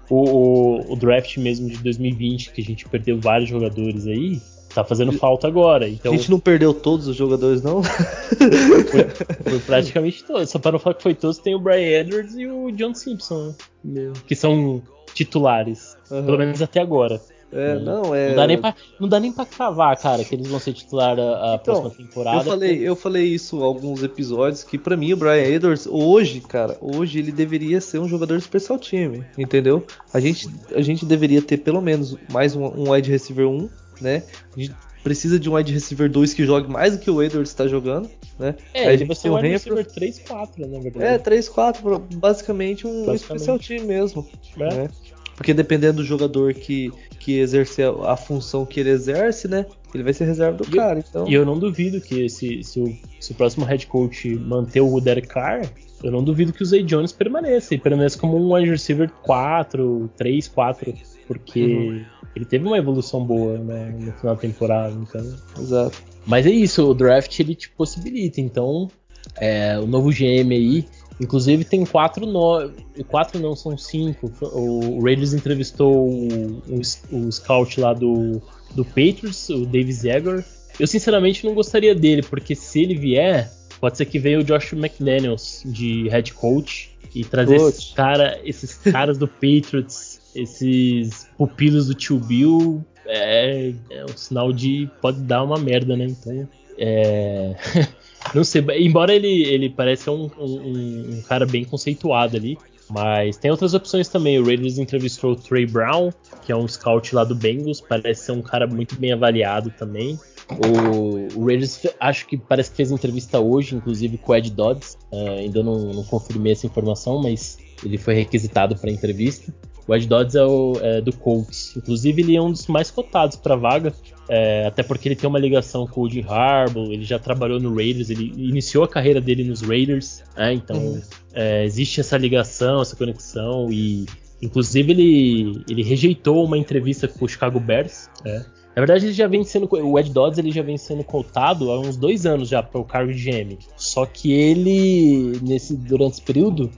[0.09, 4.41] O, o, o, draft mesmo de 2020, que a gente perdeu vários jogadores aí,
[4.73, 5.87] tá fazendo falta agora.
[5.87, 6.11] Então...
[6.11, 7.81] A gente não perdeu todos os jogadores, não?
[7.81, 9.09] foi,
[9.49, 10.49] foi, praticamente todos.
[10.49, 13.55] Só para não falar que foi todos, tem o Brian Edwards e o John Simpson,
[13.83, 14.11] né?
[14.27, 14.83] que são
[15.13, 15.95] titulares.
[16.11, 16.25] Uhum.
[16.25, 17.21] Pelo menos até agora.
[17.55, 18.29] É, não, é.
[18.29, 21.17] Não dá, nem pra, não dá nem pra cravar, cara, que eles vão ser titular
[21.17, 22.37] a, a então, próxima temporada.
[22.37, 22.89] Eu falei, porque...
[22.89, 27.31] eu falei isso alguns episódios, que para mim o Brian Edwards, hoje, cara, hoje ele
[27.31, 29.85] deveria ser um jogador de especial time, entendeu?
[30.13, 33.69] A gente, a gente deveria ter pelo menos mais um, um wide receiver 1,
[34.01, 34.23] né?
[34.55, 37.51] A gente precisa de um wide receiver 2 que jogue mais do que o Edwards
[37.51, 38.55] está jogando, né?
[38.73, 41.05] É, Aí ele vai ser um wide receiver 3-4, na verdade.
[41.05, 43.21] É, 3-4, basicamente um basicamente.
[43.21, 44.27] especial time mesmo.
[44.57, 44.73] É.
[44.73, 44.89] Né?
[45.35, 49.65] Porque dependendo do jogador que, que exercer a função que ele exerce, né?
[49.93, 51.03] Ele vai ser reserva do e cara.
[51.07, 51.27] Então...
[51.27, 54.99] E eu não duvido que se, se, o, se o próximo head coach manter o
[54.99, 55.69] Derek Carr,
[56.03, 57.73] eu não duvido que o Zay Jones permaneça.
[57.73, 60.93] E permaneça como um wide receiver 4, 3, 4.
[61.27, 62.05] Porque uhum.
[62.35, 64.93] ele teve uma evolução boa né, no final da temporada.
[64.93, 65.35] Então...
[65.59, 66.03] Exato.
[66.25, 68.41] Mas é isso, o draft ele te possibilita.
[68.41, 68.89] Então,
[69.37, 70.85] é, o novo GM aí
[71.19, 72.71] Inclusive tem quatro, no...
[73.07, 74.31] quatro não, são cinco.
[74.41, 78.41] O Raiders entrevistou o, o, o scout lá do,
[78.73, 80.43] do Patriots, o Davis Zegor.
[80.79, 83.49] Eu sinceramente não gostaria dele, porque se ele vier,
[83.79, 88.75] pode ser que venha o Josh McDaniels de head coach e trazer esses, cara, esses
[88.75, 95.43] caras do Patriots, esses pupilos do tio Bill, é, é um sinal de pode dar
[95.43, 96.07] uma merda, né?
[96.07, 96.47] Então,
[96.77, 97.55] é,
[98.33, 102.57] não sei, embora ele, ele pareça um, um, um, cara bem conceituado ali,
[102.89, 104.39] mas tem outras opções também.
[104.39, 106.11] O Raiders entrevistou o Trey Brown,
[106.45, 110.19] que é um scout lá do Bengals, parece ser um cara muito bem avaliado também.
[110.49, 114.97] O, o Raiders acho que parece que fez entrevista hoje, inclusive com o Ed Dodds.
[115.11, 119.53] Uh, ainda não, não confirmei essa informação, mas ele foi requisitado para entrevista.
[119.87, 121.75] O Ed Dodds é, o, é, do Colts.
[121.75, 123.93] Inclusive, ele é um dos mais cotados para vaga,
[124.27, 127.75] é, até porque ele tem uma ligação com o Jim Harbaugh, ele já trabalhou no
[127.75, 130.53] Raiders, ele iniciou a carreira dele nos Raiders, né?
[130.53, 131.01] então uhum.
[131.33, 134.05] é, existe essa ligação, essa conexão e
[134.41, 138.45] inclusive ele, ele rejeitou uma entrevista com o Chicago Bears, né?
[138.75, 139.69] Na verdade, ele já vem sendo.
[139.71, 142.83] O Ed Dodds ele já vem sendo cotado há uns dois anos já para o
[142.83, 143.57] cargo de GM.
[143.77, 146.69] Só que ele, nesse, durante esse período,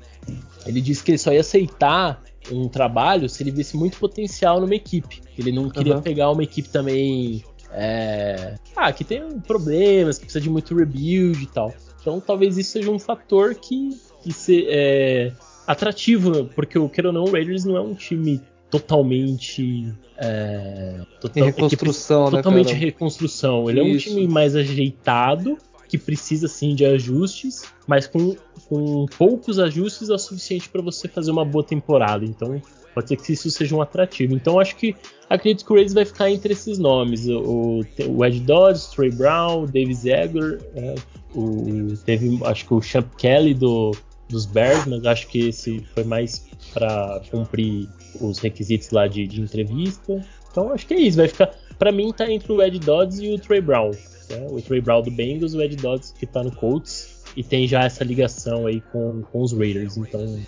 [0.68, 2.22] ele disse que ele só ia aceitar
[2.52, 5.22] um trabalho se ele visse muito potencial numa equipe.
[5.38, 6.02] Ele não queria uhum.
[6.02, 7.44] pegar uma equipe também.
[7.72, 8.56] É...
[8.76, 11.74] Ah, que tem problemas, que precisa de muito rebuild e tal.
[12.02, 13.90] Então talvez isso seja um fator que,
[14.24, 15.32] que se, é
[15.68, 19.94] atrativo, porque o queira ou não, o Raiders não é um time totalmente.
[20.18, 22.42] É, total, reconstrução, equipe, né?
[22.42, 23.70] Totalmente reconstrução.
[23.70, 24.10] Ele Isso.
[24.10, 28.36] é um time mais ajeitado, que precisa sim de ajustes, mas com,
[28.70, 32.26] com poucos ajustes é suficiente para você fazer uma boa temporada.
[32.26, 32.62] Então
[32.94, 34.34] pode ser que isso seja um atrativo.
[34.34, 34.96] Então acho que
[35.30, 39.66] acredito que o Raiders vai ficar entre esses nomes: o, o Ed Dodds, Trey Brown,
[39.66, 40.96] David Zegger, é,
[41.34, 43.92] o, teve acho que o Champ Kelly do,
[44.30, 47.88] dos Bears, mas acho que esse foi mais para cumprir
[48.20, 50.26] os requisitos lá de, de, entrevista.
[50.52, 51.18] Então acho que é isso.
[51.18, 51.56] Vai ficar.
[51.78, 53.92] Para mim tá entre o Ed Dodds e o Trey Brown.
[54.30, 54.48] Né?
[54.50, 57.84] O Trey Brown do Bengals, o Ed Dodds que tá no Colts e tem já
[57.84, 59.96] essa ligação aí com, com os Raiders.
[59.96, 60.40] Então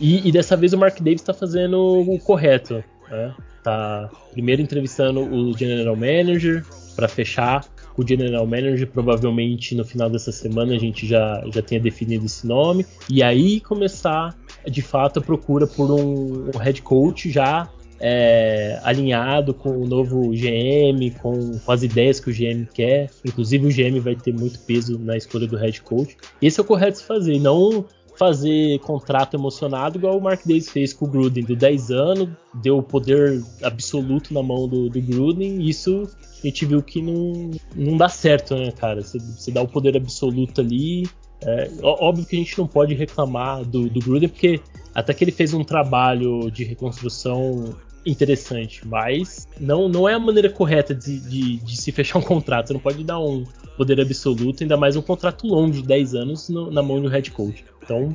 [0.00, 2.82] e, e dessa vez o Mark Davis está fazendo o correto.
[3.08, 3.34] Né?
[3.62, 6.66] Tá primeiro entrevistando o General Manager
[6.96, 7.64] para fechar
[7.96, 8.88] o General Manager.
[8.88, 12.84] Provavelmente no final dessa semana a gente já, já tenha definido esse nome.
[13.08, 14.36] E aí começar
[14.68, 17.70] de fato a procura por um, um head coach já
[18.06, 23.08] é, alinhado com o novo GM, com, com, as ideias que o GM quer.
[23.24, 26.14] Inclusive, o GM vai ter muito peso na escolha do head coach.
[26.42, 27.86] Esse é o correto se fazer, não
[28.18, 32.28] fazer contrato emocionado igual o Mark Davis fez com o Gruden, de 10 anos,
[32.62, 36.06] deu o poder absoluto na mão do, do Gruden, isso
[36.42, 39.00] a gente viu que não, não dá certo, né, cara?
[39.00, 41.08] Você, você dá o poder absoluto ali.
[41.42, 44.60] É, óbvio que a gente não pode reclamar do, do Gruden, porque
[44.94, 47.74] até que ele fez um trabalho de reconstrução
[48.06, 52.68] interessante, mas não, não é a maneira correta de, de, de, se fechar um contrato.
[52.68, 53.44] Você não pode dar um
[53.76, 57.10] poder absoluto, ainda mais um contrato longo de 10 anos no, na mão de um
[57.10, 57.64] head coach.
[57.82, 58.14] Então,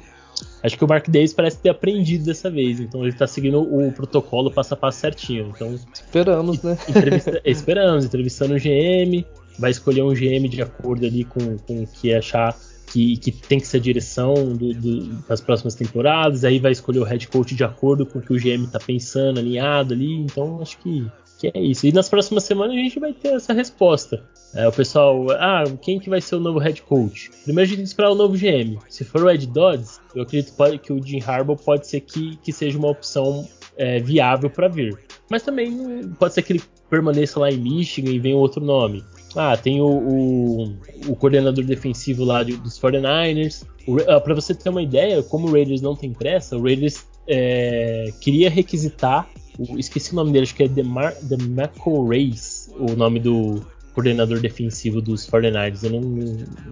[0.64, 2.80] acho que o Mark Davis parece ter aprendido dessa vez.
[2.80, 5.52] Então, ele está seguindo o protocolo passo a passo certinho.
[5.56, 6.78] Então, esperamos, né?
[6.88, 9.26] Entrevista, esperamos, entrevistando o GM,
[9.58, 12.56] vai escolher um GM de acordo ali com, com o que achar
[12.92, 17.00] que, que tem que ser a direção do, do, das próximas temporadas, aí vai escolher
[17.00, 20.62] o head coach de acordo com o que o GM está pensando, alinhado ali, então
[20.62, 21.06] acho que,
[21.40, 21.86] que é isso.
[21.86, 24.24] E nas próximas semanas a gente vai ter essa resposta.
[24.54, 27.30] É, o pessoal, ah, quem que vai ser o novo head coach?
[27.44, 28.80] Primeiro a gente tem que esperar o novo GM.
[28.90, 32.52] Se for o Ed Dodds, eu acredito que o Jim Harbaugh pode ser que, que
[32.52, 34.98] seja uma opção é, viável para vir.
[35.30, 39.04] Mas também pode ser que ele permaneça lá em Michigan e venha outro nome.
[39.36, 40.64] Ah, tem o, o,
[41.08, 43.66] o coordenador defensivo lá de, dos 49ers.
[44.08, 48.12] Ah, para você ter uma ideia, como o Raiders não tem pressa, o Raiders é,
[48.20, 49.30] queria requisitar.
[49.58, 53.62] O, esqueci o nome dele, acho que é Demar, Demarco Reis, o nome do
[53.94, 55.84] coordenador defensivo dos 49ers.
[55.84, 56.02] Eu não,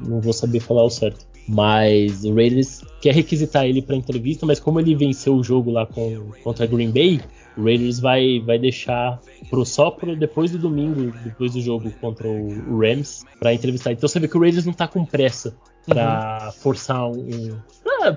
[0.08, 1.28] não vou saber falar o certo.
[1.48, 5.86] Mas o Raiders quer requisitar ele para entrevista, mas como ele venceu o jogo lá
[5.86, 7.22] com, contra Green Bay,
[7.58, 12.28] o Raiders vai, vai deixar pro, só pro, depois do domingo, depois do jogo contra
[12.28, 13.92] o Rams, para entrevistar.
[13.92, 15.56] Então você vê que o Raiders não tá com pressa
[15.86, 16.52] para uhum.
[16.52, 17.58] forçar um.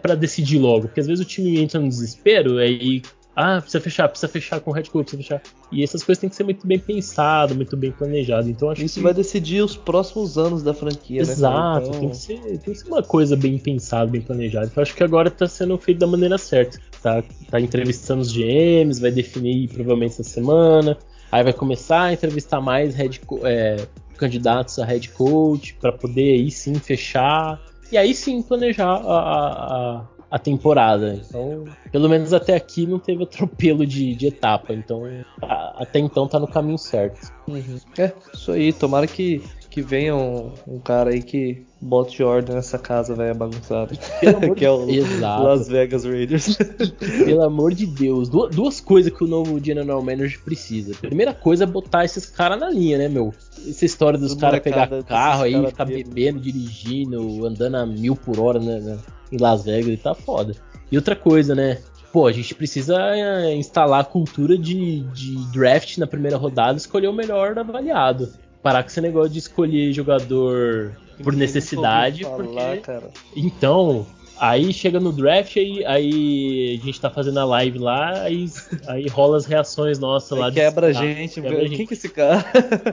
[0.03, 3.03] para decidir logo, porque às vezes o time entra no desespero, aí
[3.41, 5.55] ah, precisa fechar, precisa fechar com o head coach, precisa fechar.
[5.73, 8.49] E essas coisas têm que ser muito bem pensado, muito bem planejado.
[8.49, 9.01] Então acho Isso que...
[9.03, 11.89] vai decidir os próximos anos da franquia, né, Exato, né?
[11.89, 12.01] Então...
[12.01, 14.67] tem, que ser, tem que ser uma coisa bem pensada, bem planejada.
[14.67, 16.79] Então acho que agora tá sendo feito da maneira certa.
[17.03, 20.99] Tá, tá entrevistando os GMs, vai definir provavelmente essa semana.
[21.33, 23.87] Aí vai começar a entrevistar mais head, é,
[24.17, 27.61] candidatos a head coach para poder aí sim fechar.
[27.91, 31.21] E aí sim planejar a, a a temporada.
[31.29, 34.73] Então, pelo menos até aqui não teve atropelo de, de etapa.
[34.73, 35.03] Então,
[35.43, 37.33] a, até então tá no caminho certo.
[37.49, 37.79] Uhum.
[37.99, 38.73] É, isso aí.
[38.73, 43.95] Tomara que que venha um, um cara aí que bote ordem nessa casa velho bagunçada.
[44.57, 45.43] que é o Exato.
[45.45, 46.59] Las Vegas Raiders.
[46.99, 48.29] Pelo amor de Deus.
[48.29, 50.93] Du duas coisas que o novo General Manager precisa.
[51.01, 53.33] Primeira coisa é botar esses caras na linha, né, meu?
[53.67, 58.59] Essa história dos caras pegar carro aí, ficar bebendo, dirigindo, andando a mil por hora
[58.59, 58.99] né, né,
[59.31, 60.55] em Las Vegas, tá foda.
[60.91, 61.79] E outra coisa, né?
[62.13, 66.77] Pô, a gente precisa é, instalar a cultura de, de draft na primeira rodada e
[66.77, 68.33] escolher o melhor avaliado.
[68.63, 72.25] Parar com esse negócio de escolher jogador por necessidade.
[72.25, 72.77] Falar, porque...
[72.79, 73.11] cara.
[73.37, 74.07] Então,
[74.41, 78.47] aí chega no draft, aí, aí a gente tá fazendo a live lá, aí,
[78.89, 80.51] aí rola as reações nossas lá.
[80.51, 82.45] Quebra a gente, quebra a quem que é esse cara?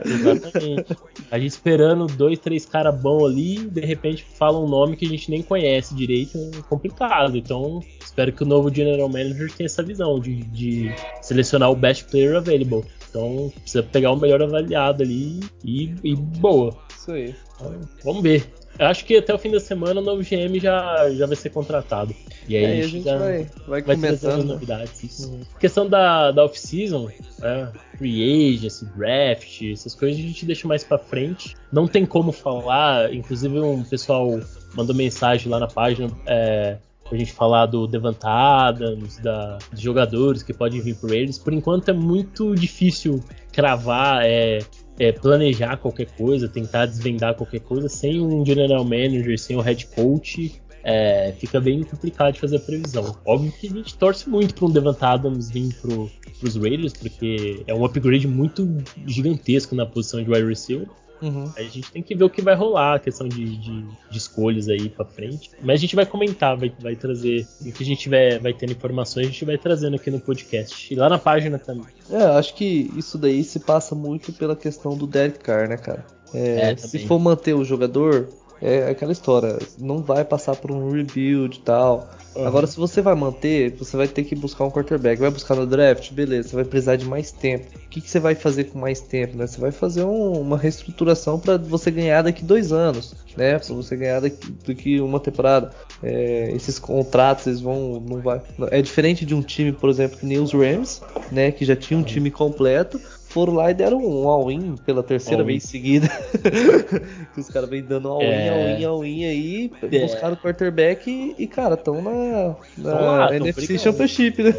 [0.04, 0.96] Exatamente.
[1.30, 5.08] A gente esperando dois, três caras bons ali, de repente fala um nome que a
[5.08, 7.36] gente nem conhece direito, é complicado.
[7.38, 12.04] Então, espero que o novo General Manager tenha essa visão de, de selecionar o best
[12.04, 12.84] player available.
[13.08, 16.76] Então, precisa pegar o melhor avaliado ali e, e boa.
[16.94, 17.34] Isso aí.
[17.56, 18.57] Então, vamos ver.
[18.78, 22.14] Acho que até o fim da semana o novo GM já, já vai ser contratado.
[22.48, 24.44] E aí, É, aí a a gente já vai, vai vai né?
[24.44, 25.24] novidades.
[25.24, 25.40] Uhum.
[25.58, 27.10] Questão da, da off-season,
[27.42, 31.54] é, free agency, draft, essas coisas a gente deixa mais pra frente.
[31.72, 34.38] Não tem como falar, inclusive um pessoal
[34.74, 36.76] mandou mensagem lá na página é,
[37.08, 41.38] pra gente falar do Devant Adams, da, dos jogadores que podem vir pro Raiders.
[41.38, 43.22] Por enquanto é muito difícil
[43.52, 44.58] cravar, é,
[44.98, 49.86] é, planejar qualquer coisa, tentar desvendar qualquer coisa sem um general manager, sem o head
[49.86, 50.60] coach.
[50.82, 53.16] é, fica bem complicado de fazer a previsão.
[53.24, 57.62] Óbvio que a gente torce muito para um Devant Adams vir pro, pros Raiders, porque
[57.66, 58.66] é um upgrade muito
[59.06, 60.88] gigantesco na posição de wide receiver.
[61.20, 61.50] Uhum.
[61.56, 64.68] A gente tem que ver o que vai rolar, a questão de, de, de escolhas
[64.68, 65.50] aí pra frente.
[65.60, 67.46] Mas a gente vai comentar, vai, vai trazer.
[67.60, 70.92] O que a gente tiver, vai tendo informações, a gente vai trazendo aqui no podcast.
[70.92, 71.86] E lá na página também.
[72.10, 76.04] É, acho que isso daí se passa muito pela questão do Derek Carr, né, cara?
[76.32, 78.28] É, É, se for manter o jogador,
[78.60, 82.08] é aquela história, não vai passar por um rebuild e tal.
[82.34, 82.46] Uhum.
[82.46, 85.20] Agora, se você vai manter, você vai ter que buscar um quarterback.
[85.20, 87.66] Vai buscar no draft, beleza, você vai precisar de mais tempo.
[87.74, 89.46] O que, que você vai fazer com mais tempo, né?
[89.46, 93.58] Você vai fazer um- uma reestruturação para você ganhar daqui dois anos, né?
[93.58, 95.70] Para você ganhar daqui, daqui uma temporada.
[96.02, 98.00] É, esses contratos, eles vão.
[98.06, 98.40] Não vai,
[98.70, 101.00] é diferente de um time, por exemplo, que nem os Rams,
[101.32, 101.50] né?
[101.50, 103.00] Que já tinha um time completo.
[103.28, 105.52] Foram lá e deram um all-in pela terceira All-in.
[105.52, 106.08] vez seguida.
[107.34, 108.48] que os caras vêm dando all-in, É.
[108.48, 109.70] all-in, all-in aí.
[109.82, 110.00] É.
[110.00, 113.78] Buscaram o quarterback e, e, cara, estão na, na lá, NFC.
[113.78, 114.52] Championship, né?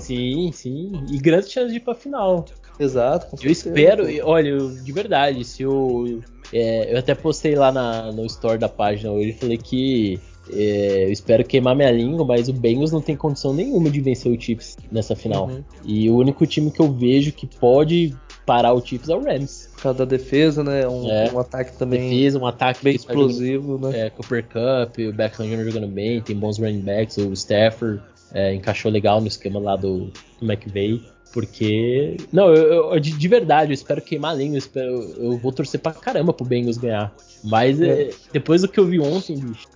[0.00, 0.92] Sim, sim.
[1.10, 2.46] E grande chance de ir pra final.
[2.80, 3.36] Exato.
[3.42, 6.20] Eu espero, e, olha, eu- de verdade, se eu.
[6.52, 10.18] é, eu até postei lá na- no store da página hoje, falei que
[10.52, 14.30] é, eu espero queimar minha língua, mas o Bengals não tem condição nenhuma de vencer
[14.30, 15.48] o Chiefs nessa final.
[15.48, 15.62] Uhum.
[15.84, 19.68] E o único time que eu vejo que pode parar o Chiefs é o Rams.
[19.74, 20.86] Por causa da defesa, né?
[20.88, 21.30] Um, É.
[21.32, 24.06] um ataque também Defesa, um ataque bem tá jogando- explosivo, né?
[24.06, 25.64] É, Cooper Cup, o Beckham Jr.
[25.64, 28.00] jogando bem, tem bons running backs, o Stafford
[28.32, 31.02] é, encaixou legal no esquema lá do, do McVay.
[31.36, 32.16] Porque.
[32.32, 35.52] Não, eu, eu- de, de verdade, eu espero queimar a língua, eu, espero, eu vou
[35.52, 37.14] torcer pra caramba pro Bengals ganhar.
[37.44, 39.68] Mas é, depois do que eu vi ontem, bicho.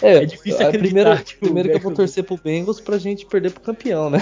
[0.00, 2.80] É, é difícil a acreditar primeiro, que o primeiro que eu vou torcer pro Bengals
[2.80, 4.18] pra gente perder pro campeão, né?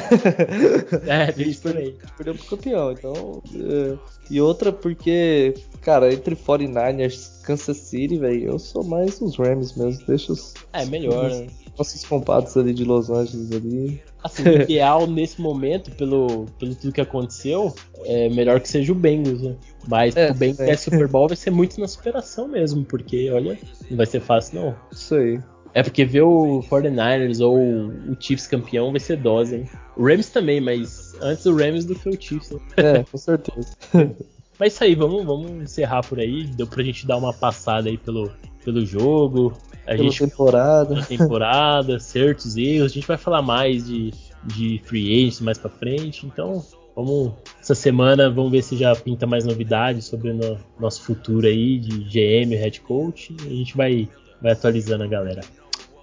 [1.06, 1.94] É, tem isso também.
[2.16, 3.40] Perdeu pro campeão, então.
[3.54, 3.96] é,
[4.28, 9.74] E outra porque, cara, entre 49ers e Kansas City, velho, eu sou mais os Rams
[9.76, 10.04] mesmo.
[10.06, 11.46] Deixa os É, melhor, né?
[11.78, 14.02] Nossos compadres ali de Los Angeles ali.
[14.22, 17.74] Assim, o ideal nesse momento, pelo, pelo tudo que aconteceu,
[18.04, 19.54] é melhor que seja o Bengals, né?
[19.86, 20.64] Mas É, o Bengals é.
[20.64, 23.56] ganhar Super Bowl vai ser muito na superação mesmo, porque, olha,
[23.88, 24.76] não vai ser fácil, não.
[24.92, 25.40] Isso aí.
[25.74, 29.64] É porque ver o 49ers ou o Chiefs campeão vai ser dose, hein?
[29.96, 32.50] O Rams também, mas antes o Rams do que o Chiefs.
[32.50, 32.58] Né?
[32.76, 33.68] É, com certeza.
[34.58, 36.44] Mas isso aí, vamos, vamos encerrar por aí.
[36.44, 38.30] Deu pra gente dar uma passada aí pelo,
[38.64, 39.52] pelo jogo.
[39.86, 41.02] A Pela gente temporada.
[41.02, 42.90] temporada, certos erros.
[42.90, 44.12] A gente vai falar mais de,
[44.44, 46.26] de free agents mais pra frente.
[46.26, 46.64] Então,
[46.96, 47.32] vamos.
[47.60, 51.78] Essa semana, vamos ver se já pinta mais novidades sobre o no- nosso futuro aí
[51.78, 53.34] de GM, head coach.
[53.44, 54.08] E a gente vai,
[54.42, 55.40] vai atualizando a galera.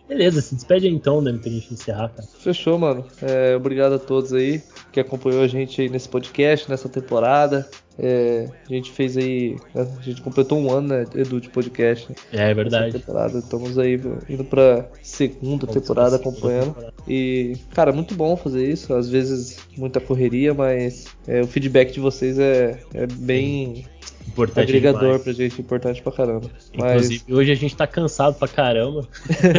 [0.08, 1.34] Beleza, se despede aí então, né?
[1.34, 2.28] Pra gente encerrar, cara.
[2.39, 3.03] Fechou, mano.
[3.22, 7.68] É, obrigado a todos aí que acompanhou a gente aí nesse podcast, nessa temporada.
[7.98, 9.56] É, a gente fez aí.
[9.74, 12.10] né, A gente completou um ano, né, Edu, de podcast.
[12.10, 12.91] né, É nessa verdade.
[13.00, 13.38] temporada.
[13.39, 16.76] Estamos aí indo pra segunda temporada acompanhando.
[17.08, 18.93] E, cara, muito bom fazer isso.
[18.93, 23.86] Às vezes muita correria, mas é, o feedback de vocês é, é bem
[24.28, 25.22] Importante agregador demais.
[25.24, 26.50] pra gente, importante pra caramba.
[26.76, 29.08] Mas Inclusive, hoje a gente tá cansado pra caramba.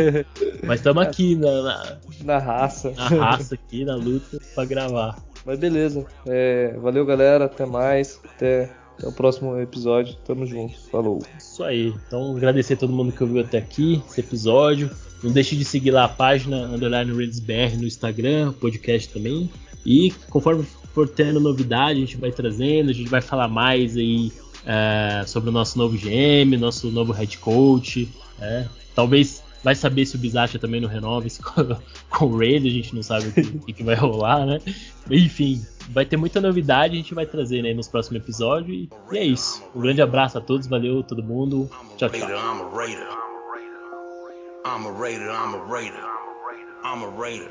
[0.66, 2.90] mas estamos aqui na, na, na raça.
[2.90, 5.16] na raça aqui, na luta, pra gravar.
[5.46, 6.04] Mas beleza.
[6.26, 7.44] É, valeu, galera.
[7.44, 8.20] Até mais.
[8.24, 8.68] Até
[8.98, 10.16] Até o próximo episódio.
[10.26, 10.76] Tamo junto.
[10.90, 11.22] Falou.
[11.38, 11.94] Isso aí.
[12.06, 14.90] Então, agradecer a todo mundo que ouviu até aqui, esse episódio.
[15.22, 19.50] Não deixe de seguir lá a página Underline BR no Instagram, podcast também.
[19.84, 24.32] E conforme for tendo novidade, a gente vai trazendo, a gente vai falar mais aí
[24.66, 28.08] é, sobre o nosso novo GM, nosso novo head coach.
[28.40, 28.66] É.
[28.94, 31.76] Talvez vai saber se o Bizacha também não renova com,
[32.10, 34.60] com o Raid, a gente não sabe o que, que, vai rolar, né?
[35.10, 38.70] Enfim, vai ter muita novidade, a gente vai trazer né, nos próximos episódios.
[38.70, 39.62] E, e é isso.
[39.74, 41.70] Um grande abraço a todos, valeu todo mundo.
[41.96, 42.28] Tchau, tchau.
[44.66, 46.16] I'm a raider, I'm a raider.
[46.84, 47.50] I'm a raider.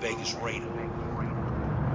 [0.00, 1.31] Vegas raider.